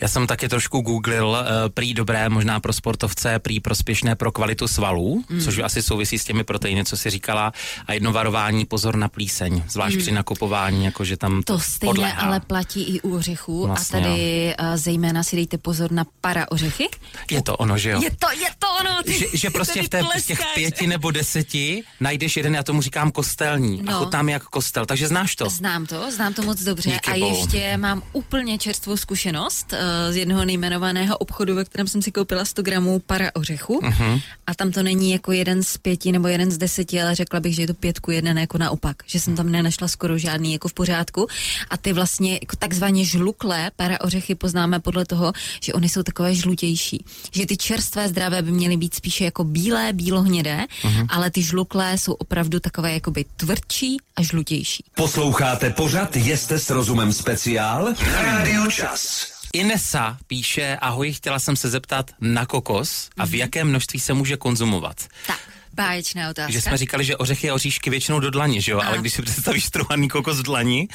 Já 0.00 0.08
jsem 0.08 0.26
taky 0.26 0.48
trošku 0.48 0.80
googlil, 0.80 1.28
uh, 1.28 1.68
prý 1.68 1.94
dobré 1.94 2.28
možná 2.28 2.60
pro 2.60 2.72
sportovce, 2.72 3.38
prý 3.38 3.60
prospěšné 3.60 4.16
pro 4.16 4.32
kvalitu 4.32 4.68
svalů, 4.68 5.24
mm. 5.28 5.40
což 5.40 5.58
asi 5.58 5.82
souvisí 5.82 6.18
s 6.18 6.24
těmi 6.24 6.44
proteiny, 6.44 6.84
co 6.84 6.96
si 6.96 7.10
říkala, 7.10 7.52
a 7.86 7.92
jedno 7.92 8.12
varování, 8.12 8.64
pozor 8.64 8.96
na 8.96 9.08
plíseň, 9.08 9.62
zvlášť 9.68 9.96
mm. 9.96 10.02
při 10.02 10.12
nakupování, 10.12 10.84
jakože 10.84 11.16
tam 11.16 11.42
to, 11.42 11.52
To 11.52 11.60
stejně 11.60 11.92
podléhá. 11.94 12.22
ale 12.26 12.40
platí 12.40 12.82
i 12.82 13.00
u 13.00 13.16
ořechů 13.16 13.66
Vlastně 13.66 13.98
a 13.98 14.02
tady 14.02 14.54
uh, 14.60 14.66
zejména 14.76 15.22
si 15.22 15.36
dejte 15.36 15.58
pozor 15.58 15.92
na 15.92 16.04
para 16.20 16.50
ořechy. 16.50 16.88
Je 17.30 17.42
to 17.42 17.56
ono, 17.56 17.78
že 17.78 17.90
jo? 17.90 18.00
Je 18.02 18.10
to, 18.10 18.26
je 18.32 18.48
to 18.58 18.66
ono! 18.80 19.02
Ty, 19.02 19.12
Že, 19.18 19.26
že 19.34 19.50
prostě 19.50 19.82
v, 19.82 19.88
té, 19.88 20.02
v 20.02 20.26
těch 20.26 20.40
pěti 20.54 20.86
nebo 20.86 21.10
deseti 21.10 21.82
najdeš 22.00 22.36
jeden, 22.36 22.54
já 22.54 22.62
tomu 22.62 22.82
říkám 22.82 23.10
kostelní. 23.10 23.82
No. 23.82 23.92
A 23.92 23.98
chutnám 23.98 24.28
jak 24.28 24.44
kostel, 24.44 24.86
takže 24.86 25.08
znáš 25.08 25.36
to. 25.36 25.50
Znám 25.50 25.86
to, 25.86 26.10
znám 26.12 26.34
to 26.34 26.42
moc 26.42 26.62
dobře. 26.62 26.77
Dobře. 26.78 26.90
Díky 26.90 27.10
a 27.10 27.18
bohu. 27.18 27.36
ještě 27.36 27.76
mám 27.76 28.02
úplně 28.12 28.58
čerstvou 28.58 28.96
zkušenost 28.96 29.72
uh, 29.72 30.12
z 30.12 30.16
jednoho 30.16 30.44
nejmenovaného 30.44 31.18
obchodu, 31.18 31.54
ve 31.54 31.64
kterém 31.64 31.88
jsem 31.88 32.02
si 32.02 32.12
koupila 32.12 32.44
100 32.44 32.62
gramů 32.62 32.98
para 32.98 33.30
ořechu. 33.34 33.80
Uh-huh. 33.80 34.22
A 34.46 34.54
tam 34.54 34.72
to 34.72 34.82
není 34.82 35.12
jako 35.12 35.32
jeden 35.32 35.62
z 35.62 35.78
pěti 35.78 36.12
nebo 36.12 36.28
jeden 36.28 36.50
z 36.50 36.58
deseti, 36.58 37.02
ale 37.02 37.14
řekla 37.14 37.40
bych, 37.40 37.54
že 37.54 37.62
je 37.62 37.66
to 37.66 37.74
pětku 37.74 38.10
jeden 38.10 38.38
jako 38.38 38.58
naopak. 38.58 38.96
Že 39.06 39.20
jsem 39.20 39.36
tam 39.36 39.52
nenašla 39.52 39.88
skoro 39.88 40.18
žádný 40.18 40.52
jako 40.52 40.68
v 40.68 40.74
pořádku. 40.74 41.26
A 41.70 41.76
ty 41.76 41.92
vlastně 41.92 42.32
jako 42.32 42.56
takzvaně 42.56 43.04
žluklé 43.04 43.70
para 43.76 44.00
ořechy 44.00 44.34
poznáme 44.34 44.80
podle 44.80 45.04
toho, 45.04 45.32
že 45.62 45.72
oni 45.72 45.88
jsou 45.88 46.02
takové 46.02 46.34
žlutější. 46.34 47.04
Že 47.32 47.46
ty 47.46 47.56
čerstvé 47.56 48.08
zdravé 48.08 48.42
by 48.42 48.52
měly 48.52 48.76
být 48.76 48.94
spíše 48.94 49.24
jako 49.24 49.44
bílé, 49.44 49.92
bílohnědé, 49.92 50.66
uh-huh. 50.82 51.06
ale 51.10 51.30
ty 51.30 51.42
žluklé 51.42 51.98
jsou 51.98 52.12
opravdu 52.12 52.60
takové 52.60 52.92
jakoby 52.92 53.24
tvrdší 53.36 53.96
a 54.16 54.22
žlutější. 54.22 54.84
Posloucháte 54.96 55.70
pořad 55.70 56.16
Jeste 56.16 56.58
s 56.68 56.70
rozumem 56.70 57.12
speciál 57.12 57.94
na 58.12 58.22
Rádiu 58.22 58.70
Čas. 58.70 59.32
Inesa 59.52 60.18
píše, 60.26 60.76
ahoj, 60.80 61.12
chtěla 61.12 61.38
jsem 61.38 61.56
se 61.56 61.68
zeptat 61.68 62.10
na 62.20 62.46
kokos 62.46 63.10
a 63.18 63.26
v 63.26 63.34
jakém 63.34 63.68
množství 63.68 64.00
se 64.00 64.14
může 64.14 64.36
konzumovat. 64.36 64.96
Tak, 65.26 65.40
báječná 65.82 66.30
otázka. 66.30 66.52
Že 66.52 66.60
jsme 66.60 66.76
říkali, 66.76 67.04
že 67.04 67.16
ořechy 67.16 67.50
a 67.50 67.54
oříšky 67.54 67.90
většinou 67.90 68.20
do 68.20 68.30
dlaně, 68.30 68.60
že 68.60 68.72
jo? 68.72 68.80
Ale 68.86 68.98
když 68.98 69.12
si 69.12 69.22
představíš 69.22 69.70
trhaný 69.70 70.08
kokos 70.08 70.38
v 70.38 70.42
dlani, 70.42 70.88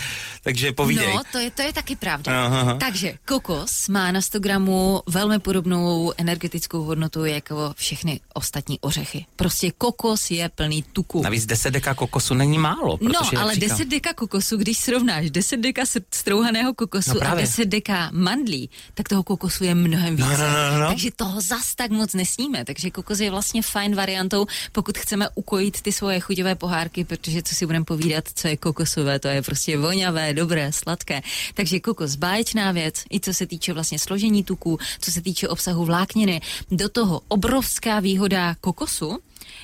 takže 0.43 0.71
povídej. 0.71 1.13
No, 1.15 1.21
to 1.31 1.37
je, 1.39 1.51
to 1.51 1.61
je 1.61 1.73
taky 1.73 1.95
pravda. 1.95 2.45
Aha, 2.45 2.61
aha. 2.61 2.73
Takže 2.79 3.13
kokos 3.25 3.87
má 3.87 4.11
na 4.11 4.21
100 4.21 4.39
gramů 4.39 5.01
velmi 5.07 5.39
podobnou 5.39 6.13
energetickou 6.17 6.83
hodnotu 6.83 7.25
jako 7.25 7.73
všechny 7.77 8.19
ostatní 8.33 8.79
ořechy. 8.79 9.25
Prostě 9.35 9.71
kokos 9.71 10.31
je 10.31 10.49
plný 10.49 10.83
tuku. 10.93 11.21
Navíc 11.23 11.45
10 11.45 11.71
deka 11.71 11.93
kokosu 11.93 12.33
není 12.33 12.57
málo. 12.57 12.97
No, 13.01 13.11
protože, 13.13 13.37
ale 13.37 13.55
říkám- 13.55 13.69
10 13.69 13.87
deka 13.87 14.13
kokosu, 14.13 14.57
když 14.57 14.77
srovnáš 14.77 15.29
10 15.31 15.57
deka 15.57 15.81
strouhaného 16.13 16.73
kokosu 16.73 17.09
No 17.09 17.15
a 17.15 17.19
právě. 17.19 17.41
10 17.41 17.65
deka 17.65 18.09
mandlí, 18.11 18.69
tak 18.93 19.09
toho 19.09 19.23
kokosu 19.23 19.63
je 19.63 19.75
mnohem 19.75 20.15
více. 20.15 20.29
No, 20.29 20.37
no, 20.37 20.71
no, 20.71 20.79
no. 20.79 20.87
Takže 20.87 21.09
toho 21.15 21.41
zas 21.41 21.75
tak 21.75 21.91
moc 21.91 22.13
nesníme. 22.13 22.65
Takže 22.65 22.91
kokos 22.91 23.19
je 23.19 23.31
vlastně 23.31 23.61
fajn 23.61 23.95
variantou, 23.95 24.45
pokud 24.73 24.97
chceme 24.97 25.29
ukojit 25.35 25.81
ty 25.81 25.91
svoje 25.91 26.19
chuťové 26.19 26.55
pohárky, 26.55 27.03
protože 27.03 27.43
co 27.43 27.55
si 27.55 27.65
budeme 27.65 27.85
povídat, 27.85 28.23
co 28.35 28.47
je 28.47 28.57
kokosové, 28.57 29.19
to 29.19 29.27
je 29.27 29.41
prostě 29.41 29.77
voňavé, 29.77 30.33
dobré, 30.33 30.71
sladké. 30.71 31.21
Takže 31.53 31.79
kokos 31.79 32.15
báječná 32.15 32.71
věc, 32.71 33.03
i 33.11 33.19
co 33.19 33.33
se 33.33 33.45
týče 33.45 33.73
vlastně 33.73 33.99
složení 33.99 34.43
tuků, 34.43 34.79
co 35.01 35.11
se 35.11 35.21
týče 35.21 35.47
obsahu 35.47 35.85
vlákniny. 35.85 36.41
Do 36.71 36.89
toho 36.89 37.21
obrovská 37.27 37.99
výhoda 37.99 38.55
kokosu, 38.61 39.19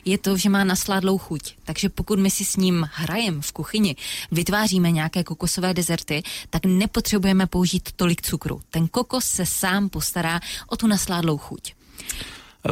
je 0.06 0.18
to, 0.18 0.38
že 0.38 0.50
má 0.50 0.63
nasládlou 0.63 1.18
chuť. 1.18 1.54
Takže 1.63 1.89
pokud 1.89 2.20
my 2.20 2.32
si 2.32 2.46
s 2.46 2.56
ním 2.56 2.89
hrajem 2.94 3.42
v 3.42 3.51
kuchyni, 3.51 3.96
vytváříme 4.32 4.92
nějaké 4.92 5.24
kokosové 5.24 5.74
dezerty, 5.74 6.24
tak 6.50 6.66
nepotřebujeme 6.66 7.48
použít 7.48 7.89
tolik 7.96 8.22
cukru. 8.22 8.62
Ten 8.70 8.88
kokos 8.88 9.25
se 9.25 9.46
sám 9.46 9.89
postará 9.89 10.39
o 10.68 10.78
tu 10.78 10.88
nasládlou 10.88 11.38
chuť. 11.38 11.74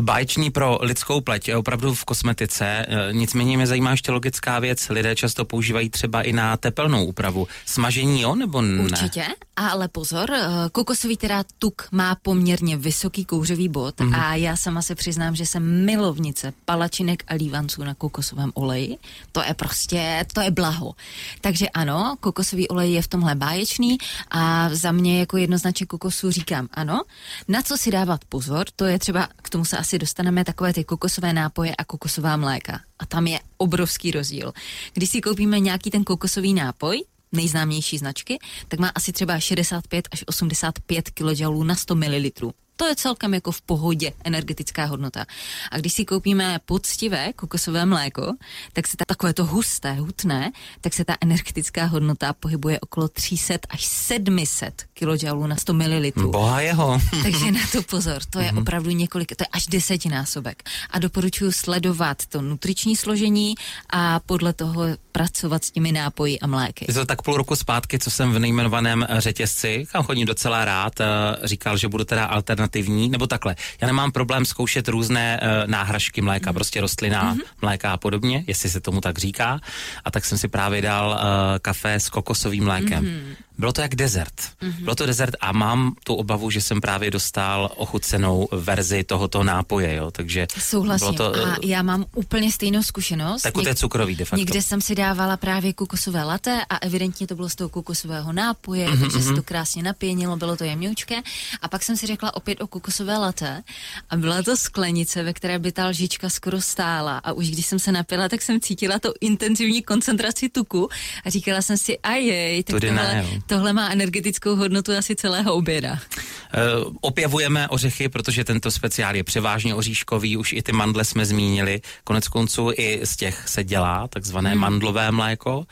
Báječný 0.02 0.50
pro 0.52 0.80
lidskou 0.82 1.22
pleť, 1.22 1.48
je 1.48 1.58
opravdu 1.58 1.94
v 1.94 2.06
kosmetice. 2.06 2.66
E, 2.66 3.14
Nicméně 3.14 3.58
mě 3.58 3.68
zajímá 3.68 3.92
ještě 3.92 4.12
logická 4.12 4.60
věc. 4.60 4.90
Lidé 4.90 5.16
často 5.16 5.46
používají 5.46 5.90
třeba 5.90 6.22
i 6.22 6.34
na 6.34 6.58
tepelnou 6.58 7.06
úpravu. 7.06 7.48
Smažení 7.66 8.22
jo, 8.22 8.36
nebo 8.36 8.62
ne? 8.62 8.84
Určitě, 8.84 9.26
ale 9.56 9.88
pozor, 9.88 10.32
eh, 10.34 10.48
kokosový 10.72 11.18
teda 11.18 11.44
tuk 11.60 11.88
má 11.92 12.16
poměrně 12.22 12.78
vysoký 12.78 13.26
kouřový 13.26 13.70
bod 13.70 14.00
Mhm. 14.00 14.10
mm-hmm. 14.12 14.24
a 14.24 14.36
já 14.36 14.56
sama 14.56 14.82
se 14.82 14.96
přiznám, 14.96 15.36
že 15.36 15.46
jsem 15.46 15.86
milovnice 15.86 16.54
palačinek 16.66 17.24
a 17.28 17.34
lívanců 17.34 17.84
na 17.84 17.94
kokosovém 17.94 18.52
oleji. 18.54 18.98
To 19.32 19.44
je 19.44 19.54
prostě, 19.54 20.26
to 20.34 20.42
je 20.42 20.52
blaho. 20.52 20.94
Takže 21.42 21.70
ano, 21.70 22.16
kokosový 22.20 22.68
olej 22.68 22.94
je 22.94 23.02
v 23.02 23.08
tomhle 23.08 23.36
báječný 23.36 23.98
a 24.32 24.70
za 24.74 24.92
mě 24.92 25.20
jako 25.20 25.38
jednoznačně 25.38 25.86
kokosu 25.86 26.32
říkám 26.32 26.68
ano. 26.72 27.02
Na 27.48 27.62
co 27.62 27.78
si 27.78 27.92
dávat 27.92 28.22
pozor, 28.30 28.66
to 28.76 28.86
je 28.86 29.00
třeba, 29.00 29.28
k 29.42 29.50
tomu 29.50 29.66
se 29.66 29.77
asi 29.78 30.00
dostaneme, 30.00 30.44
takové 30.44 30.74
ty 30.74 30.84
kokosové 30.84 31.34
nápoje 31.34 31.76
a 31.76 31.84
kokosová 31.84 32.38
mléka. 32.38 32.80
A 33.00 33.06
tam 33.06 33.28
je 33.28 33.40
obrovský 33.58 34.12
rozdíl. 34.12 34.54
Když 34.94 35.10
si 35.10 35.22
koupíme 35.22 35.60
nějaký 35.60 35.92
ten 35.92 36.04
kokosový 36.04 36.54
nápoj, 36.54 37.04
nejznámější 37.32 37.98
značky, 37.98 38.40
tak 38.68 38.80
má 38.80 38.92
asi 38.96 39.12
třeba 39.12 39.40
65 39.40 40.08
až 40.12 40.24
85 40.28 41.10
kJ 41.10 41.46
na 41.64 41.76
100 41.76 41.96
ml. 41.96 42.52
To 42.78 42.86
je 42.86 42.96
celkem 42.96 43.34
jako 43.34 43.52
v 43.52 43.62
pohodě 43.62 44.12
energetická 44.24 44.86
hodnota. 44.86 45.26
A 45.72 45.78
když 45.78 45.94
si 45.94 46.06
koupíme 46.06 46.60
poctivé 46.66 47.34
kokosové 47.34 47.86
mléko, 47.86 48.34
tak 48.74 48.88
se 48.88 48.98
ta, 48.98 49.04
takové 49.08 49.34
to 49.34 49.46
husté, 49.46 49.94
hutné, 49.94 50.52
tak 50.82 50.94
se 50.94 51.06
ta 51.06 51.16
energetická 51.22 51.86
hodnota 51.86 52.34
pohybuje 52.34 52.80
okolo 52.80 53.08
300 53.08 53.54
až 53.70 53.86
700 53.86 54.84
kJ 54.94 55.26
na 55.48 55.56
100 55.56 55.74
ml. 55.74 56.12
Boha 56.32 56.62
jeho. 56.62 57.02
Takže 57.24 57.52
na 57.52 57.60
to 57.72 57.82
pozor, 57.82 58.22
to 58.30 58.40
Mhm. 58.40 58.46
je 58.56 58.62
opravdu 58.62 58.90
několik, 58.92 59.36
to 59.36 59.44
je 59.44 59.48
až 59.52 59.68
desetinásobek. 59.68 60.64
A 60.92 61.00
doporučuji 61.00 61.52
sledovat 61.52 62.26
to 62.26 62.42
nutriční 62.42 62.96
složení 62.96 63.56
a 63.90 64.20
podle 64.20 64.54
toho 64.54 64.84
pracovat 65.12 65.64
s 65.66 65.72
těmi 65.72 65.92
nápoji 65.92 66.40
a 66.40 66.48
mléky. 66.48 66.86
Je 66.88 66.94
to 66.94 67.06
tak 67.06 67.22
půl 67.22 67.38
roku 67.38 67.56
zpátky, 67.56 68.00
co 68.00 68.12
jsem 68.12 68.32
v 68.32 68.40
nejmenovaném 68.40 69.08
řetězci, 69.18 69.86
kam 69.92 70.04
chodím 70.04 70.26
docela 70.28 70.66
rád, 70.66 71.00
eh, 71.00 71.06
říkal, 71.44 71.78
že 71.78 71.88
budu 71.88 72.04
teda 72.04 72.26
alternativní, 72.26 72.67
nebo 73.10 73.28
takhle. 73.28 73.56
Já 73.82 73.88
nemám 73.88 74.12
problém 74.12 74.46
zkoušet 74.46 74.88
různé 74.88 75.40
eh, 75.42 75.68
náhražky 75.68 76.22
mléka, 76.22 76.54
prostě 76.54 76.82
rostlinná 76.82 77.24
Mhm. 77.34 77.40
mléka 77.62 77.92
a 77.92 77.98
podobně, 77.98 78.44
jestli 78.48 78.70
se 78.70 78.80
tomu 78.82 79.02
tak 79.02 79.18
říká. 79.18 79.60
A 80.06 80.12
tak 80.12 80.26
jsem 80.26 80.38
si 80.38 80.48
právě 80.48 80.82
dal 80.82 81.20
eh, 81.20 81.60
kafe 81.60 81.94
s 81.94 82.10
kokosovým 82.10 82.64
mlékem. 82.64 83.04
Mhm. 83.06 83.36
Bylo 83.58 83.74
to 83.74 83.82
jak 83.82 83.96
dezert. 83.96 84.34
Bylo 84.80 84.96
to 84.96 85.06
dezert 85.06 85.36
a 85.40 85.52
mám 85.52 85.96
tu 86.04 86.16
obavu, 86.16 86.50
že 86.50 86.62
jsem 86.62 86.82
právě 86.82 87.12
dostal 87.12 87.72
ochucenou 87.76 88.48
verzi 88.52 89.04
tohoto 89.04 89.44
nápoje, 89.44 89.96
jo, 89.96 90.12
takže 90.12 90.48
Souhlasím. 90.60 91.16
bylo 91.16 91.32
to, 91.32 91.46
a 91.46 91.52
eh, 91.52 91.56
já 91.64 91.82
mám 91.82 92.06
úplně 92.16 92.52
stejnou 92.52 92.84
zkušenost. 92.84 93.42
tak 93.42 93.54
to 93.54 93.68
je 93.68 93.76
cukrový 93.76 94.16
de 94.16 94.26
facto. 94.26 94.40
Někde 94.40 94.62
jsem 94.62 94.82
si 94.82 94.96
dávala 94.96 95.38
právě 95.38 95.74
kokosové 95.74 96.24
latte 96.24 96.62
a 96.70 96.78
evidentně 96.78 97.28
to 97.28 97.36
bylo 97.36 97.50
z 97.50 97.56
toho 97.56 97.70
kokosového 97.70 98.34
nápoje, 98.34 98.88
mm-hmm. 98.88 99.00
takže 99.00 99.22
se 99.22 99.34
to 99.34 99.44
krásně 99.44 99.84
napěnilo, 99.84 100.38
bylo 100.38 100.58
to 100.58 100.64
jemňoučké. 100.64 101.16
A 101.62 101.68
pak 101.68 101.84
jsem 101.84 101.98
si 101.98 102.08
řekla 102.08 102.36
opět 102.36 102.62
o 102.62 102.68
kokosové 102.68 103.18
latte 103.18 103.64
a 104.10 104.18
byla 104.18 104.44
to 104.44 104.58
sklenice, 104.58 105.24
ve 105.24 105.34
které 105.34 105.60
by 105.60 105.72
ta 105.72 105.88
lžička 105.88 106.30
skoro 106.30 106.62
stála. 106.62 107.18
A 107.18 107.32
už 107.32 107.50
když 107.50 107.66
jsem 107.66 107.80
se 107.80 107.92
napila, 107.92 108.30
tak 108.30 108.42
jsem 108.42 108.62
cítila 108.62 109.00
to 109.00 109.14
intenzivní 109.22 109.82
koncentraci 109.82 110.50
tuku 110.50 110.90
a 111.26 111.30
říkala 111.30 111.62
jsem 111.62 111.78
si, 111.78 112.00
a 112.00 112.14
jej, 112.14 112.64
tak 112.64 112.74
Tudy 112.74 112.92
ne, 112.92 112.98
tohle, 112.98 113.34
jo. 113.34 113.42
Tohle 113.48 113.74
má 113.74 113.90
energetickou 113.92 114.56
hodnotu 114.56 114.92
asi 114.98 115.16
celého 115.16 115.54
oběda. 115.54 115.92
Uh, 115.92 116.94
opěvujeme 117.02 117.68
ořechy, 117.68 118.10
protože 118.10 118.44
tento 118.44 118.72
speciál 118.72 119.16
je 119.16 119.24
převážně 119.24 119.76
oříškový, 119.76 120.38
už 120.38 120.54
i 120.54 120.62
ty 120.62 120.72
mandle 120.72 121.06
jsme 121.06 121.26
zmínili. 121.26 121.82
Konec 122.04 122.28
konců 122.28 122.72
i 122.78 123.02
z 123.04 123.16
těch 123.16 123.50
se 123.50 123.64
dělá 123.64 124.08
takzvané 124.08 124.50
hmm. 124.52 124.60
mandlové 124.60 125.12
mléko. 125.12 125.58
Uh, 125.58 125.66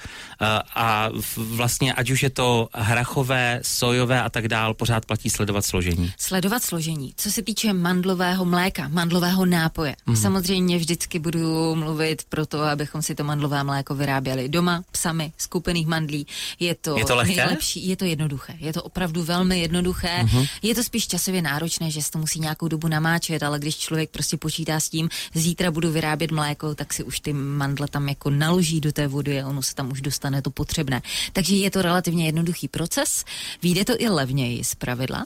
a 0.75 1.09
vlastně 1.38 1.93
ať 1.93 2.09
už 2.09 2.23
je 2.23 2.29
to 2.29 2.69
hrachové, 2.73 3.59
sojové 3.63 4.21
a 4.23 4.29
tak 4.29 4.47
dál, 4.47 4.73
pořád 4.73 5.05
platí 5.05 5.29
sledovat 5.29 5.65
složení. 5.65 6.13
Sledovat 6.19 6.63
složení. 6.63 7.13
Co 7.17 7.31
se 7.31 7.41
týče 7.41 7.73
mandlového 7.73 8.45
mléka, 8.45 8.88
mandlového 8.88 9.45
nápoje, 9.45 9.95
Mhm. 10.05 10.15
mm. 10.17 10.21
samozřejmě 10.21 10.77
vždycky 10.77 11.19
budu 11.19 11.75
mluvit 11.75 12.23
pro 12.29 12.45
to, 12.45 12.61
abychom 12.61 13.01
si 13.01 13.15
to 13.15 13.23
mandlové 13.23 13.63
mléko 13.63 13.95
vyráběli 13.95 14.49
doma, 14.49 14.83
sami, 14.95 15.33
z 15.38 15.45
koupených 15.47 15.88
mandlí. 15.88 16.27
Je 16.59 16.75
to, 16.75 16.97
Je 16.97 17.05
to 17.05 17.15
lehké? 17.15 17.57
Nejlepší, 17.65 17.88
je 17.88 17.95
to 17.95 18.06
jednoduché. 18.06 18.54
Je 18.60 18.73
to 18.73 18.84
opravdu 18.84 19.23
velmi 19.23 19.60
jednoduché. 19.60 20.23
Mm. 20.23 20.45
Je 20.62 20.75
to 20.75 20.84
spíš 20.84 21.08
časově 21.08 21.41
náročné, 21.41 21.91
že 21.91 22.01
se 22.01 22.12
to 22.12 22.19
musí 22.19 22.39
nějakou 22.39 22.67
dobu 22.67 22.88
namáčet, 22.88 23.43
ale 23.43 23.60
když 23.60 23.78
člověk 23.78 24.10
prostě 24.10 24.38
počítá 24.38 24.80
s 24.80 24.89
tím, 24.89 25.10
zítra 25.34 25.71
budu 25.71 25.91
vyrábět 25.91 26.32
mléko, 26.32 26.75
tak 26.75 26.93
si 26.93 27.04
už 27.04 27.19
ty 27.19 27.34
mandle 27.34 27.88
tam 27.88 28.10
jako 28.10 28.30
naloží 28.30 28.82
do 28.82 28.91
té 28.91 29.08
vody 29.08 29.41
a 29.41 29.47
ono 29.47 29.62
se 29.62 29.75
tam 29.75 29.91
už 29.91 30.01
dostane 30.01 30.41
to 30.41 30.49
potřebné. 30.49 31.01
Takže 31.34 31.56
je 31.56 31.71
to 31.71 31.82
relativně 31.82 32.25
jednoduchý 32.25 32.67
proces. 32.67 33.25
Vyjde 33.62 33.86
to 33.86 33.93
i 33.97 34.10
levněji 34.10 34.63
z 34.63 34.75
pravidla. 34.75 35.25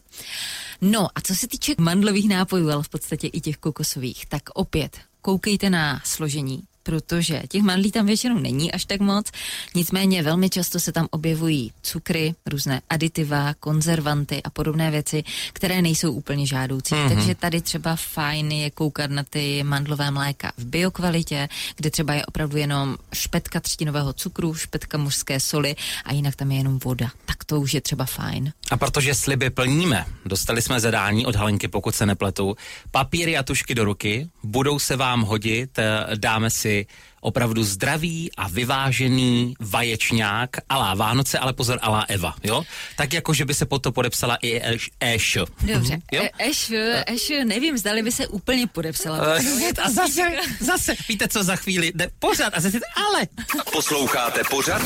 No 0.81 1.07
a 1.15 1.21
co 1.21 1.35
se 1.35 1.47
týče 1.47 1.75
mandlových 1.77 2.29
nápojů, 2.29 2.69
ale 2.69 2.83
v 2.83 2.89
podstatě 2.89 3.27
i 3.27 3.41
těch 3.41 3.57
kokosových, 3.57 4.25
tak 4.25 4.41
opět 4.53 4.97
koukejte 5.21 5.69
na 5.69 6.01
složení, 6.05 6.63
protože 6.89 7.43
těch 7.49 7.61
mandlí 7.61 7.91
tam 7.91 8.05
většinou 8.05 8.39
není 8.39 8.71
až 8.71 8.85
tak 8.85 8.99
moc, 8.99 9.31
nicméně 9.75 10.23
velmi 10.23 10.49
často 10.49 10.79
se 10.79 10.91
tam 10.91 11.07
objevují 11.11 11.71
cukry, 11.81 12.35
různé 12.45 12.81
aditiva, 12.89 13.53
konzervanty 13.59 14.43
a 14.43 14.49
podobné 14.49 14.91
věci, 14.91 15.23
které 15.53 15.81
nejsou 15.81 16.11
úplně 16.11 16.45
žádoucí. 16.45 16.95
Mm-hmm. 16.95 17.09
Takže 17.09 17.35
tady 17.35 17.61
třeba 17.61 17.95
fajn 17.95 18.51
je 18.51 18.69
koukat 18.71 19.11
na 19.11 19.23
ty 19.23 19.63
mandlové 19.63 20.11
mléka 20.11 20.51
v 20.57 20.65
biokvalitě, 20.65 21.49
kde 21.75 21.89
třeba 21.91 22.13
je 22.13 22.25
opravdu 22.25 22.57
jenom 22.57 22.97
špetka 23.13 23.59
třtinového 23.59 24.13
cukru, 24.13 24.55
špetka 24.55 24.97
mužské 24.97 25.39
soli 25.39 25.75
a 26.05 26.13
jinak 26.13 26.35
tam 26.35 26.51
je 26.51 26.57
jenom 26.57 26.79
voda. 26.79 27.11
Tak 27.25 27.43
to 27.43 27.59
už 27.59 27.73
je 27.73 27.81
třeba 27.81 28.05
fajn. 28.05 28.51
A 28.71 28.77
protože 28.77 29.15
sliby 29.15 29.49
plníme, 29.49 30.05
dostali 30.25 30.61
jsme 30.61 30.79
zadání 30.79 31.25
od 31.25 31.35
Halenky, 31.35 31.67
pokud 31.67 31.95
se 31.95 32.05
nepletu, 32.05 32.55
papíry 32.91 33.37
a 33.37 33.43
tušky 33.43 33.75
do 33.75 33.85
ruky, 33.85 34.29
budou 34.43 34.79
se 34.79 34.95
vám 34.95 35.21
hodit, 35.21 35.79
eh, 35.79 36.05
dáme 36.15 36.49
si 36.49 36.78
opravdu 37.21 37.63
zdravý 37.63 38.29
a 38.37 38.47
vyvážený 38.47 39.53
vaječňák 39.59 40.49
alá 40.69 40.93
Vánoce, 40.93 41.39
ale 41.39 41.53
pozor, 41.53 41.79
alá 41.81 42.05
Eva, 42.09 42.35
jo? 42.43 42.63
Tak 42.95 43.13
jako, 43.13 43.33
že 43.33 43.45
by 43.45 43.53
se 43.53 43.65
pod 43.65 43.79
to 43.83 43.91
podepsala 43.91 44.35
i 44.41 44.61
Eš. 44.63 44.89
eš. 44.99 45.37
Dobře, 45.61 45.93
Mhm, 45.93 46.01
jo? 46.11 46.23
E- 46.23 46.49
Eš, 46.49 46.71
Eš, 47.07 47.31
nevím, 47.45 47.77
zdali 47.77 48.03
by 48.03 48.11
se 48.11 48.27
úplně 48.27 48.67
podepsala. 48.67 49.17
Eh, 49.35 49.81
A 49.83 49.89
zase, 49.89 50.21
zase, 50.59 50.95
víte 51.09 51.27
co, 51.27 51.43
za 51.43 51.55
chvíli, 51.55 51.91
jde 51.95 52.09
pořád 52.19 52.53
a 52.57 52.59
zase, 52.59 52.79
ale 52.95 53.27
Posloucháte 53.71 54.41
pořad 54.49 54.81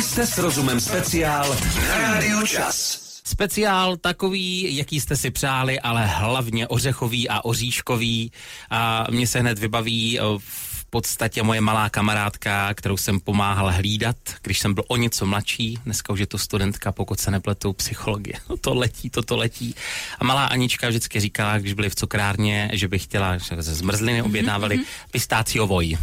Jste 0.00 0.26
s 0.26 0.38
rozumem 0.38 0.80
speciál 0.80 1.56
na 1.88 1.98
Rádiu 1.98 2.46
Čas. 2.46 3.08
Speciál 3.24 3.96
takový, 3.96 4.76
jaký 4.76 5.00
jste 5.00 5.16
si 5.16 5.30
přáli, 5.30 5.80
ale 5.80 6.06
hlavně 6.06 6.68
ořechový 6.68 7.28
a 7.28 7.44
oříškový. 7.44 8.32
A 8.70 9.06
mě 9.10 9.26
se 9.26 9.40
hned 9.40 9.58
vybaví 9.58 10.18
v 10.38 10.67
podstatě 10.90 11.42
moje 11.42 11.60
malá 11.60 11.90
kamarádka, 11.90 12.74
kterou 12.74 12.96
jsem 12.96 13.20
pomáhal 13.20 13.72
hlídat, 13.72 14.16
když 14.42 14.58
jsem 14.58 14.74
byl 14.74 14.84
o 14.88 14.96
něco 14.96 15.26
mladší. 15.26 15.78
Dneska 15.84 16.12
už 16.12 16.20
je 16.20 16.26
to 16.26 16.38
studentka, 16.38 16.92
pokud 16.92 17.20
se 17.20 17.30
nepletou, 17.30 17.72
psychologie. 17.72 18.34
No 18.48 18.56
to 18.56 18.74
letí, 18.74 19.10
to 19.10 19.22
to 19.22 19.36
letí. 19.36 19.74
A 20.18 20.24
malá 20.24 20.46
Anička 20.46 20.88
vždycky 20.88 21.20
říkala, 21.20 21.58
když 21.58 21.72
byli 21.72 21.90
v 21.90 21.94
cukrárně, 21.94 22.70
že 22.72 22.88
by 22.88 22.98
chtěla, 22.98 23.38
že 23.38 23.62
ze 23.62 23.74
zmrzliny 23.74 24.22
objednávali 24.22 24.80
pistáciovoj. 25.10 25.98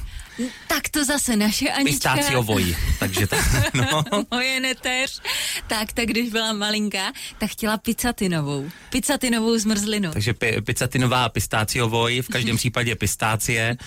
Tak 0.67 0.89
to 0.89 1.05
zase 1.05 1.35
naše 1.35 1.69
Anička. 1.69 2.13
Pistáciovoj. 2.13 2.75
Takže 2.99 3.27
ta, 3.27 3.37
no. 3.73 4.03
Moje 4.31 4.59
neteř. 4.59 5.21
Tak, 5.67 5.93
tak 5.93 6.05
když 6.05 6.29
byla 6.29 6.53
malinká, 6.53 7.13
tak 7.37 7.49
chtěla 7.51 7.77
pizzatinovou. 7.77 8.69
Pizzatinovou 8.89 9.57
zmrzlinu. 9.57 10.11
Takže 10.11 10.33
pi- 10.33 10.61
pizzatinová 10.61 11.29
pistáciovoj, 11.29 12.21
v 12.21 12.27
každém 12.27 12.57
případě 12.61 12.95
pistácie. 12.95 13.77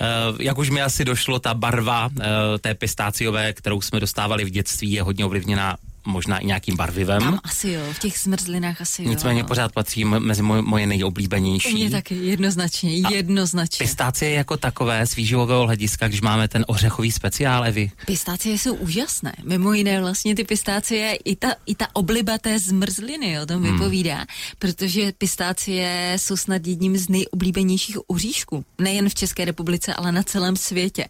Uh, 0.00 0.36
jak 0.40 0.58
už 0.58 0.70
mi 0.70 0.82
asi 0.82 1.04
došlo, 1.04 1.38
ta 1.38 1.54
barva 1.54 2.06
uh, 2.06 2.22
té 2.60 2.74
pistáciové, 2.74 3.52
kterou 3.52 3.80
jsme 3.80 4.00
dostávali 4.00 4.44
v 4.44 4.50
dětství, 4.50 4.92
je 4.92 5.02
hodně 5.02 5.24
ovlivněna 5.24 5.76
možná 6.06 6.38
i 6.38 6.46
nějakým 6.46 6.76
barvivem. 6.76 7.20
Tam 7.22 7.40
asi 7.44 7.70
jo, 7.70 7.80
v 7.92 7.98
těch 7.98 8.18
zmrzlinách 8.18 8.80
asi 8.80 9.02
jo. 9.02 9.08
Nicméně 9.10 9.44
pořád 9.44 9.72
patří 9.72 10.04
mezi 10.04 10.42
moje, 10.42 10.62
moje 10.62 10.86
nejoblíbenější. 10.86 11.74
Mě 11.74 11.90
taky, 11.90 12.14
jednoznačně, 12.14 12.96
jednoznačně. 12.96 13.84
Pistácie 13.84 14.30
jako 14.30 14.56
takové 14.56 15.06
z 15.06 15.16
výživového 15.16 15.66
hlediska, 15.66 16.08
když 16.08 16.20
máme 16.20 16.48
ten 16.48 16.64
ořechový 16.68 17.12
speciál, 17.12 17.64
Evi. 17.64 17.90
Pistácie 18.06 18.58
jsou 18.58 18.74
úžasné. 18.74 19.32
Mimo 19.44 19.72
jiné 19.72 20.00
vlastně 20.00 20.34
ty 20.34 20.44
pistácie, 20.44 21.14
i 21.24 21.36
ta, 21.36 21.54
i 21.66 21.74
ta 21.74 21.86
obliba 21.92 22.38
té 22.38 22.58
zmrzliny 22.58 23.40
o 23.40 23.46
tom 23.46 23.62
Hmm. 23.62 23.72
vypovídá, 23.72 24.24
protože 24.58 25.12
pistácie 25.18 26.16
jsou 26.16 26.36
snad 26.36 26.66
jedním 26.66 26.96
z 26.96 27.08
nejoblíbenějších 27.08 27.96
oříšků. 28.06 28.64
Nejen 28.78 29.08
v 29.08 29.14
České 29.14 29.44
republice, 29.44 29.94
ale 29.94 30.12
na 30.12 30.22
celém 30.22 30.56
světě. 30.56 31.04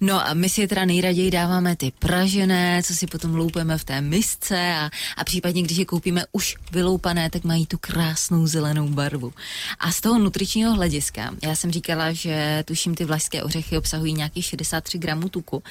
No 0.00 0.26
a 0.28 0.34
my 0.34 0.48
si 0.48 0.60
je 0.60 0.68
teda 0.68 0.84
nejraději 0.84 1.30
dáváme 1.30 1.76
ty 1.76 1.92
pražené, 1.98 2.82
co 2.82 2.94
si 2.94 3.06
potom 3.06 3.34
loupeme 3.34 3.78
v 3.78 3.84
té 3.84 4.00
misce 4.26 4.74
a, 4.74 4.90
a 5.16 5.24
případně, 5.24 5.62
když 5.62 5.78
je 5.78 5.84
koupíme 5.84 6.24
už 6.32 6.56
vyloupané, 6.72 7.30
tak 7.30 7.44
mají 7.44 7.66
tu 7.66 7.78
krásnou 7.78 8.46
zelenou 8.46 8.88
barvu. 8.88 9.32
A 9.78 9.92
z 9.92 10.00
toho 10.00 10.18
nutričního 10.18 10.74
hlediska, 10.74 11.30
já 11.42 11.54
jsem 11.54 11.70
říkala, 11.70 12.12
že 12.12 12.64
tuším 12.66 12.94
ty 12.94 13.04
vlašské 13.04 13.42
ořechy 13.42 13.78
obsahují 13.78 14.12
nějakých 14.12 14.44
63 14.44 14.98
gramů 14.98 15.28
tuku, 15.28 15.62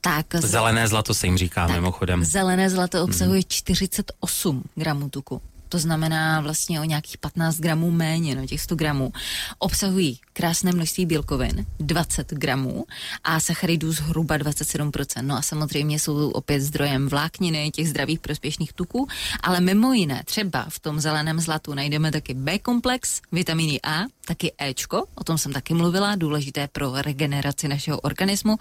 tak 0.00 0.26
Zelené 0.34 0.88
zlato 0.88 1.14
se 1.14 1.26
jim 1.26 1.38
říká 1.38 1.66
tak, 1.66 1.76
mimochodem. 1.76 2.24
Zelené 2.24 2.70
zlato 2.70 3.04
obsahuje 3.04 3.42
48 3.48 4.62
gramů 4.74 5.08
tuku. 5.08 5.40
To 5.74 5.78
znamená 5.78 6.40
vlastně 6.40 6.80
o 6.80 6.84
nějakých 6.84 7.18
15 7.18 7.58
gramů 7.58 7.90
méně, 7.90 8.34
no 8.34 8.46
těch 8.46 8.60
100 8.60 8.74
gramů. 8.74 9.12
Obsahují 9.58 10.20
krásné 10.32 10.72
množství 10.72 11.06
bílkovin, 11.06 11.66
20 11.78 12.30
gramů 12.30 12.84
a 13.24 13.40
sacharidů 13.40 13.92
zhruba 13.92 14.38
27%. 14.38 15.22
No 15.22 15.36
a 15.36 15.42
samozřejmě 15.42 15.98
jsou 15.98 16.30
opět 16.30 16.60
zdrojem 16.60 17.08
vlákniny, 17.08 17.70
těch 17.70 17.88
zdravých 17.88 18.20
prospěšných 18.20 18.72
tuků, 18.72 19.08
ale 19.42 19.60
mimo 19.60 19.92
jiné 19.92 20.22
třeba 20.24 20.66
v 20.68 20.78
tom 20.78 21.00
zeleném 21.00 21.40
zlatu 21.40 21.74
najdeme 21.74 22.12
taky 22.12 22.34
B-komplex, 22.34 23.20
vitamíny 23.32 23.80
A, 23.82 24.02
taky 24.26 24.52
Ečko, 24.58 25.04
o 25.14 25.24
tom 25.24 25.38
jsem 25.38 25.52
taky 25.52 25.74
mluvila, 25.74 26.14
důležité 26.14 26.68
pro 26.68 27.02
regeneraci 27.02 27.68
našeho 27.68 28.00
organismu, 28.00 28.56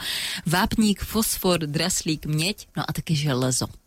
vápník, 0.45 1.02
fosfor, 1.02 1.60
draslík, 1.60 2.26
měď, 2.26 2.67
no 2.78 2.84
a 2.88 2.93
taky 2.93 3.15
železo. 3.15 3.83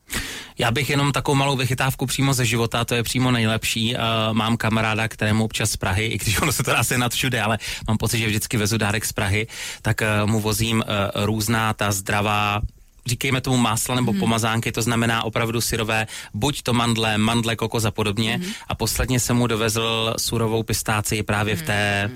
Já 0.59 0.71
bych 0.71 0.91
jenom 0.91 1.13
takovou 1.13 1.35
malou 1.35 1.57
vychytávku 1.57 2.07
přímo 2.07 2.35
ze 2.35 2.45
života, 2.45 2.85
to 2.85 2.95
je 2.95 3.03
přímo 3.03 3.31
nejlepší. 3.31 3.95
Uh, 3.95 4.01
mám 4.33 4.57
kamaráda, 4.57 5.09
kterému 5.09 5.45
občas 5.45 5.71
z 5.71 5.77
Prahy, 5.77 6.07
i 6.07 6.19
když 6.19 6.41
ono 6.41 6.53
se 6.53 6.63
to 6.63 6.71
dá 6.71 6.85
se 6.85 6.99
nad 6.99 7.13
všude, 7.13 7.43
ale 7.43 7.59
mám 7.89 7.97
pocit, 7.97 8.19
že 8.19 8.27
vždycky 8.27 8.57
vezu 8.57 8.79
dárek 8.79 9.05
z 9.05 9.13
Prahy, 9.13 9.47
tak 9.83 10.01
uh, 10.01 10.31
mu 10.31 10.41
vozím 10.41 10.77
uh, 10.77 11.25
různá 11.25 11.73
ta 11.73 11.93
zdravá 11.93 12.61
říkejme 13.07 13.41
tomu 13.41 13.57
másla 13.57 13.95
nebo 13.95 14.11
hmm. 14.11 14.21
pomazánky, 14.21 14.73
to 14.73 14.83
znamená 14.83 15.23
opravdu 15.23 15.61
syrové, 15.61 16.07
buď 16.35 16.63
to 16.63 16.73
mandle, 16.73 17.19
mandle, 17.19 17.57
kokos 17.57 17.85
a 17.85 17.91
podobně. 17.91 18.35
Hmm. 18.43 18.53
A 18.69 18.75
posledně 18.75 19.21
jsem 19.21 19.37
mu 19.37 19.47
dovezl 19.47 20.15
surovou 20.19 20.63
pistácii 20.63 21.23
právě 21.23 21.57
v 21.57 21.63
té 21.63 22.11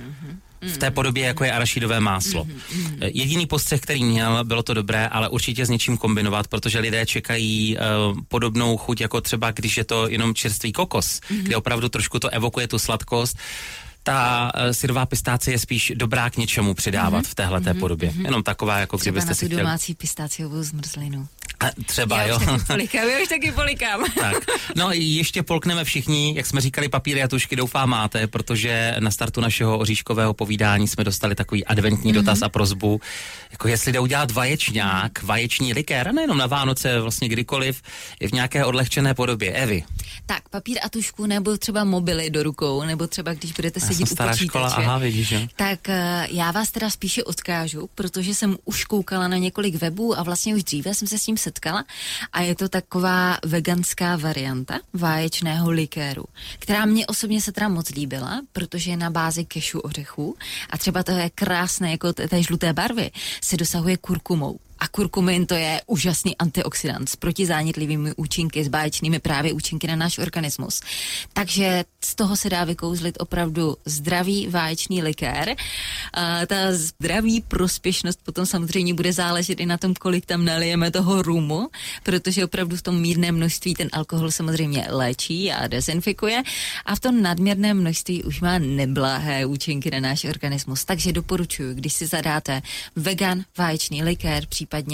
v 0.62 0.78
té 0.78 0.90
podobě, 0.90 1.26
jako 1.26 1.44
je 1.44 1.52
arašidové 1.52 2.00
máslo. 2.00 2.46
Jediný 3.00 3.46
postřeh, 3.46 3.80
který 3.80 4.04
měl, 4.04 4.44
bylo 4.44 4.62
to 4.62 4.74
dobré, 4.74 5.08
ale 5.08 5.28
určitě 5.28 5.66
s 5.66 5.68
něčím 5.70 5.96
kombinovat, 5.96 6.48
protože 6.48 6.78
lidé 6.78 7.06
čekají 7.06 7.76
uh, 7.76 8.18
podobnou 8.28 8.76
chuť, 8.76 9.00
jako 9.00 9.20
třeba 9.20 9.50
když 9.50 9.76
je 9.76 9.84
to 9.84 10.08
jenom 10.08 10.34
čerstvý 10.34 10.72
kokos, 10.72 11.20
kde 11.28 11.56
opravdu 11.56 11.88
trošku 11.88 12.18
to 12.18 12.28
evokuje 12.28 12.68
tu 12.68 12.78
sladkost. 12.78 13.38
Ta 14.02 14.52
uh, 14.54 14.70
syrová 14.70 15.06
pistácie 15.06 15.54
je 15.54 15.58
spíš 15.58 15.92
dobrá 15.96 16.30
k 16.30 16.36
něčemu 16.36 16.74
přidávat 16.74 17.26
v 17.26 17.34
téhle 17.34 17.60
té 17.60 17.74
podobě. 17.74 18.12
Jenom 18.22 18.42
taková, 18.42 18.78
jako 18.78 18.98
Třeba 18.98 19.12
kdybyste 19.12 19.30
na 19.30 19.34
si 19.34 19.46
chtěli. 19.46 19.62
domácí 19.62 19.94
pistáciovou 19.94 20.62
zmrzlinu. 20.62 21.28
A 21.60 21.66
třeba, 21.86 22.22
já 22.22 22.26
jo. 22.26 22.36
už 22.38 22.44
taky 22.46 22.64
polikám, 22.66 23.08
já 23.08 23.22
už 23.22 23.28
taky 23.28 23.52
polikám. 23.52 24.04
Tak. 24.20 24.36
No 24.76 24.88
ještě 24.92 25.42
polkneme 25.42 25.84
všichni, 25.84 26.34
jak 26.36 26.46
jsme 26.46 26.60
říkali, 26.60 26.88
papíry 26.88 27.22
a 27.22 27.28
tušky 27.28 27.56
doufám 27.56 27.88
máte, 27.90 28.26
protože 28.26 28.96
na 28.98 29.10
startu 29.10 29.40
našeho 29.40 29.78
oříškového 29.78 30.34
povídání 30.34 30.88
jsme 30.88 31.04
dostali 31.04 31.34
takový 31.34 31.64
adventní 31.64 32.12
mm-hmm. 32.12 32.14
dotaz 32.14 32.42
a 32.42 32.48
prozbu, 32.48 33.00
jako 33.50 33.68
jestli 33.68 33.92
jde 33.92 34.00
udělat 34.00 34.30
vaječňák, 34.30 35.22
vaječní 35.22 35.72
likér, 35.72 36.08
a 36.08 36.12
nejenom 36.12 36.38
na 36.38 36.46
Vánoce, 36.46 37.00
vlastně 37.00 37.28
kdykoliv, 37.28 37.82
i 38.20 38.28
v 38.28 38.32
nějaké 38.32 38.64
odlehčené 38.64 39.14
podobě. 39.14 39.52
Evi, 39.52 39.84
Tak, 40.26 40.48
papír 40.48 40.78
a 40.82 40.88
tušku, 40.88 41.26
nebo 41.26 41.56
třeba 41.56 41.84
mobily 41.84 42.30
do 42.30 42.42
rukou, 42.42 42.82
nebo 42.84 43.06
třeba 43.06 43.34
když 43.34 43.52
budete 43.52 43.80
sedět 43.92 44.07
jsem 44.07 44.12
u 44.12 44.16
stará 44.16 44.33
počítače. 44.33 44.48
škola, 44.48 44.68
aha, 44.68 44.98
vidíš, 44.98 45.31
jo. 45.31 45.40
Tak 45.57 45.88
eh, 45.88 46.26
já 46.31 46.50
vás 46.50 46.70
teda 46.70 46.90
spíše 46.90 47.24
odkážu, 47.24 47.90
protože 47.94 48.35
jsem 48.35 48.57
už 48.64 48.85
koukala 48.85 49.29
na 49.29 49.37
několik 49.37 49.74
webů 49.74 50.18
a 50.18 50.22
vlastně 50.22 50.55
už 50.55 50.64
dříve 50.64 50.94
jsem 50.94 51.09
se 51.09 51.18
s 51.18 51.24
tím 51.24 51.37
setkala 51.37 51.85
a 52.33 52.40
je 52.40 52.55
to 52.55 52.68
taková 52.68 53.38
veganská 53.44 54.16
varianta 54.16 54.79
váječného 54.92 55.70
likéru, 55.70 56.24
která 56.59 56.85
mě 56.85 57.07
osobně 57.07 57.40
se 57.40 57.53
teda 57.53 57.68
moc 57.68 57.90
líbila, 57.90 58.40
protože 58.53 58.90
je 58.90 58.96
na 58.96 59.11
bázi 59.11 59.44
kešu 59.44 59.81
ořechů 59.81 60.37
a 60.70 60.79
třeba 60.79 61.03
to 61.03 61.12
je 61.12 61.31
krásné, 61.31 61.90
jako 61.90 62.12
té 62.12 62.42
žluté 62.42 62.72
barvy, 62.72 63.11
se 63.40 63.57
dosahuje 63.57 63.96
kurkumou. 63.96 64.59
A 64.80 64.88
kurkumin 64.88 65.46
to 65.46 65.54
je 65.54 65.80
úžasný 65.86 66.36
antioxidant 66.36 67.08
s 67.08 67.16
protizánětlivými 67.16 68.12
účinky, 68.16 68.64
s 68.64 68.68
báječnými 68.68 69.18
právě 69.18 69.52
účinky 69.52 69.86
na 69.86 69.96
náš 69.96 70.18
organismus. 70.18 70.80
Takže 71.32 71.84
z 72.04 72.14
toho 72.14 72.36
se 72.36 72.50
dá 72.50 72.64
vykouzlit 72.64 73.16
opravdu 73.20 73.76
zdravý 73.84 74.48
váječný 74.48 75.02
likér. 75.02 75.56
A 76.14 76.46
ta 76.46 76.56
zdraví 76.72 77.40
prospěšnost 77.40 78.20
potom 78.24 78.46
samozřejmě 78.46 78.94
bude 78.94 79.12
záležet 79.12 79.60
i 79.60 79.66
na 79.66 79.78
tom, 79.78 79.94
kolik 79.94 80.26
tam 80.26 80.44
nalijeme 80.44 80.90
toho 80.90 81.22
rumu, 81.22 81.68
protože 82.02 82.44
opravdu 82.44 82.76
v 82.76 82.82
tom 82.82 83.00
mírném 83.00 83.36
množství 83.36 83.74
ten 83.74 83.88
alkohol 83.92 84.30
samozřejmě 84.30 84.86
léčí 84.88 85.52
a 85.52 85.66
dezinfikuje 85.66 86.42
a 86.84 86.94
v 86.94 87.00
tom 87.00 87.22
nadměrném 87.22 87.80
množství 87.80 88.24
už 88.24 88.40
má 88.40 88.58
neblahé 88.58 89.46
účinky 89.46 89.90
na 89.90 90.00
náš 90.00 90.24
organismus. 90.24 90.84
Takže 90.84 91.12
doporučuji, 91.12 91.74
když 91.74 91.92
si 91.92 92.06
zadáte 92.06 92.62
vegan 92.96 93.44
váječný 93.58 94.02
likér, 94.02 94.46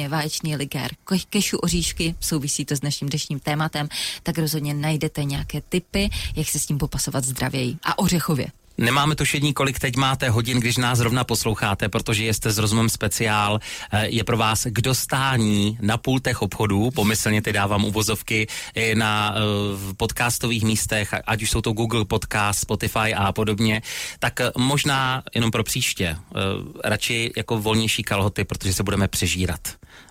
váječný 0.08 0.56
likér 0.56 0.90
ke- 1.04 1.26
kešu 1.30 1.58
oříšky, 1.58 2.14
souvisí 2.20 2.64
to 2.64 2.76
s 2.76 2.80
dnešním 2.80 3.10
dnešním 3.10 3.40
tématem, 3.40 3.88
tak 4.22 4.38
rozhodně 4.38 4.74
najdete 4.74 5.24
nějaké 5.24 5.60
typy, 5.60 6.10
jak 6.36 6.48
se 6.48 6.58
s 6.58 6.66
tím 6.66 6.78
popasovat 6.78 7.24
zdravěji 7.24 7.76
a 7.82 7.98
ořechově. 7.98 8.46
Nemáme 8.78 9.14
tušení, 9.14 9.54
kolik 9.54 9.78
teď 9.78 9.96
máte 9.96 10.28
hodin, 10.30 10.60
když 10.60 10.76
nás 10.76 10.98
zrovna 10.98 11.24
posloucháte, 11.24 11.88
protože 11.88 12.24
jste 12.34 12.50
s 12.50 12.58
rozumem 12.58 12.88
speciál. 12.88 13.60
Eh, 13.92 14.06
Je 14.08 14.24
pro 14.24 14.36
vás 14.36 14.66
k 14.70 14.80
dostání 14.80 15.78
na 15.80 15.96
pultech 15.96 16.42
obchodů, 16.42 16.90
pomyslně 16.90 17.42
ty 17.42 17.52
dávám 17.52 17.84
uvozovky, 17.84 18.46
na 18.94 19.34
eh, 19.36 19.94
podcastových 19.96 20.64
místech, 20.64 21.14
ať 21.26 21.42
už 21.42 21.50
jsou 21.50 21.60
to 21.60 21.72
Google 21.72 22.04
Podcast, 22.04 22.60
Spotify 22.60 23.14
a 23.16 23.32
podobně, 23.32 23.82
tak 24.18 24.40
eh, 24.40 24.50
možná 24.58 25.22
jenom 25.34 25.50
pro 25.50 25.64
příště 25.64 26.16
radši 26.84 27.32
jako 27.36 27.58
volnější 27.58 28.02
kalhoty, 28.02 28.44
protože 28.44 28.72
se 28.72 28.82
budeme 28.82 29.08
přežírat. 29.08 29.60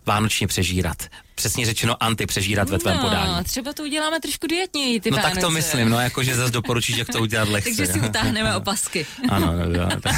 Vánočně 0.06 0.48
přežírat. 0.48 0.98
Přesně 1.36 1.66
řečeno 1.66 2.04
antipřežírat 2.04 2.70
ve 2.70 2.80
tvém 2.80 2.98
no, 2.98 3.04
podání. 3.04 3.44
třeba 3.44 3.74
to 3.74 3.84
uděláme 3.84 4.20
trošku 4.20 4.48
dietněji, 4.48 5.02
ty 5.02 5.12
No 5.12 5.18
tak 5.18 5.26
to 5.26 5.30
Vánoce. 5.36 5.54
myslím, 5.54 5.90
no 5.90 6.00
jakože 6.00 6.36
zase 6.36 6.52
doporučíš, 6.52 6.98
jak 6.98 7.08
to 7.10 7.20
udělat 7.20 7.50
lehce. 7.50 7.70
Takže 7.78 7.94
si 7.94 8.00
utáhneme 8.00 8.56
opasky. 8.56 9.06
Ano, 9.30 9.54
no, 9.58 9.66
no, 9.66 10.02
tak. 10.02 10.16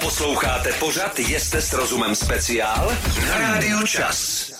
Posloucháte 0.00 0.72
pořad 0.72 1.18
Jeste 1.18 1.62
s 1.62 1.72
rozumem 1.72 2.14
speciál 2.14 2.92
na 3.28 3.38
Rádiu 3.38 3.86
Čas. 3.86 4.50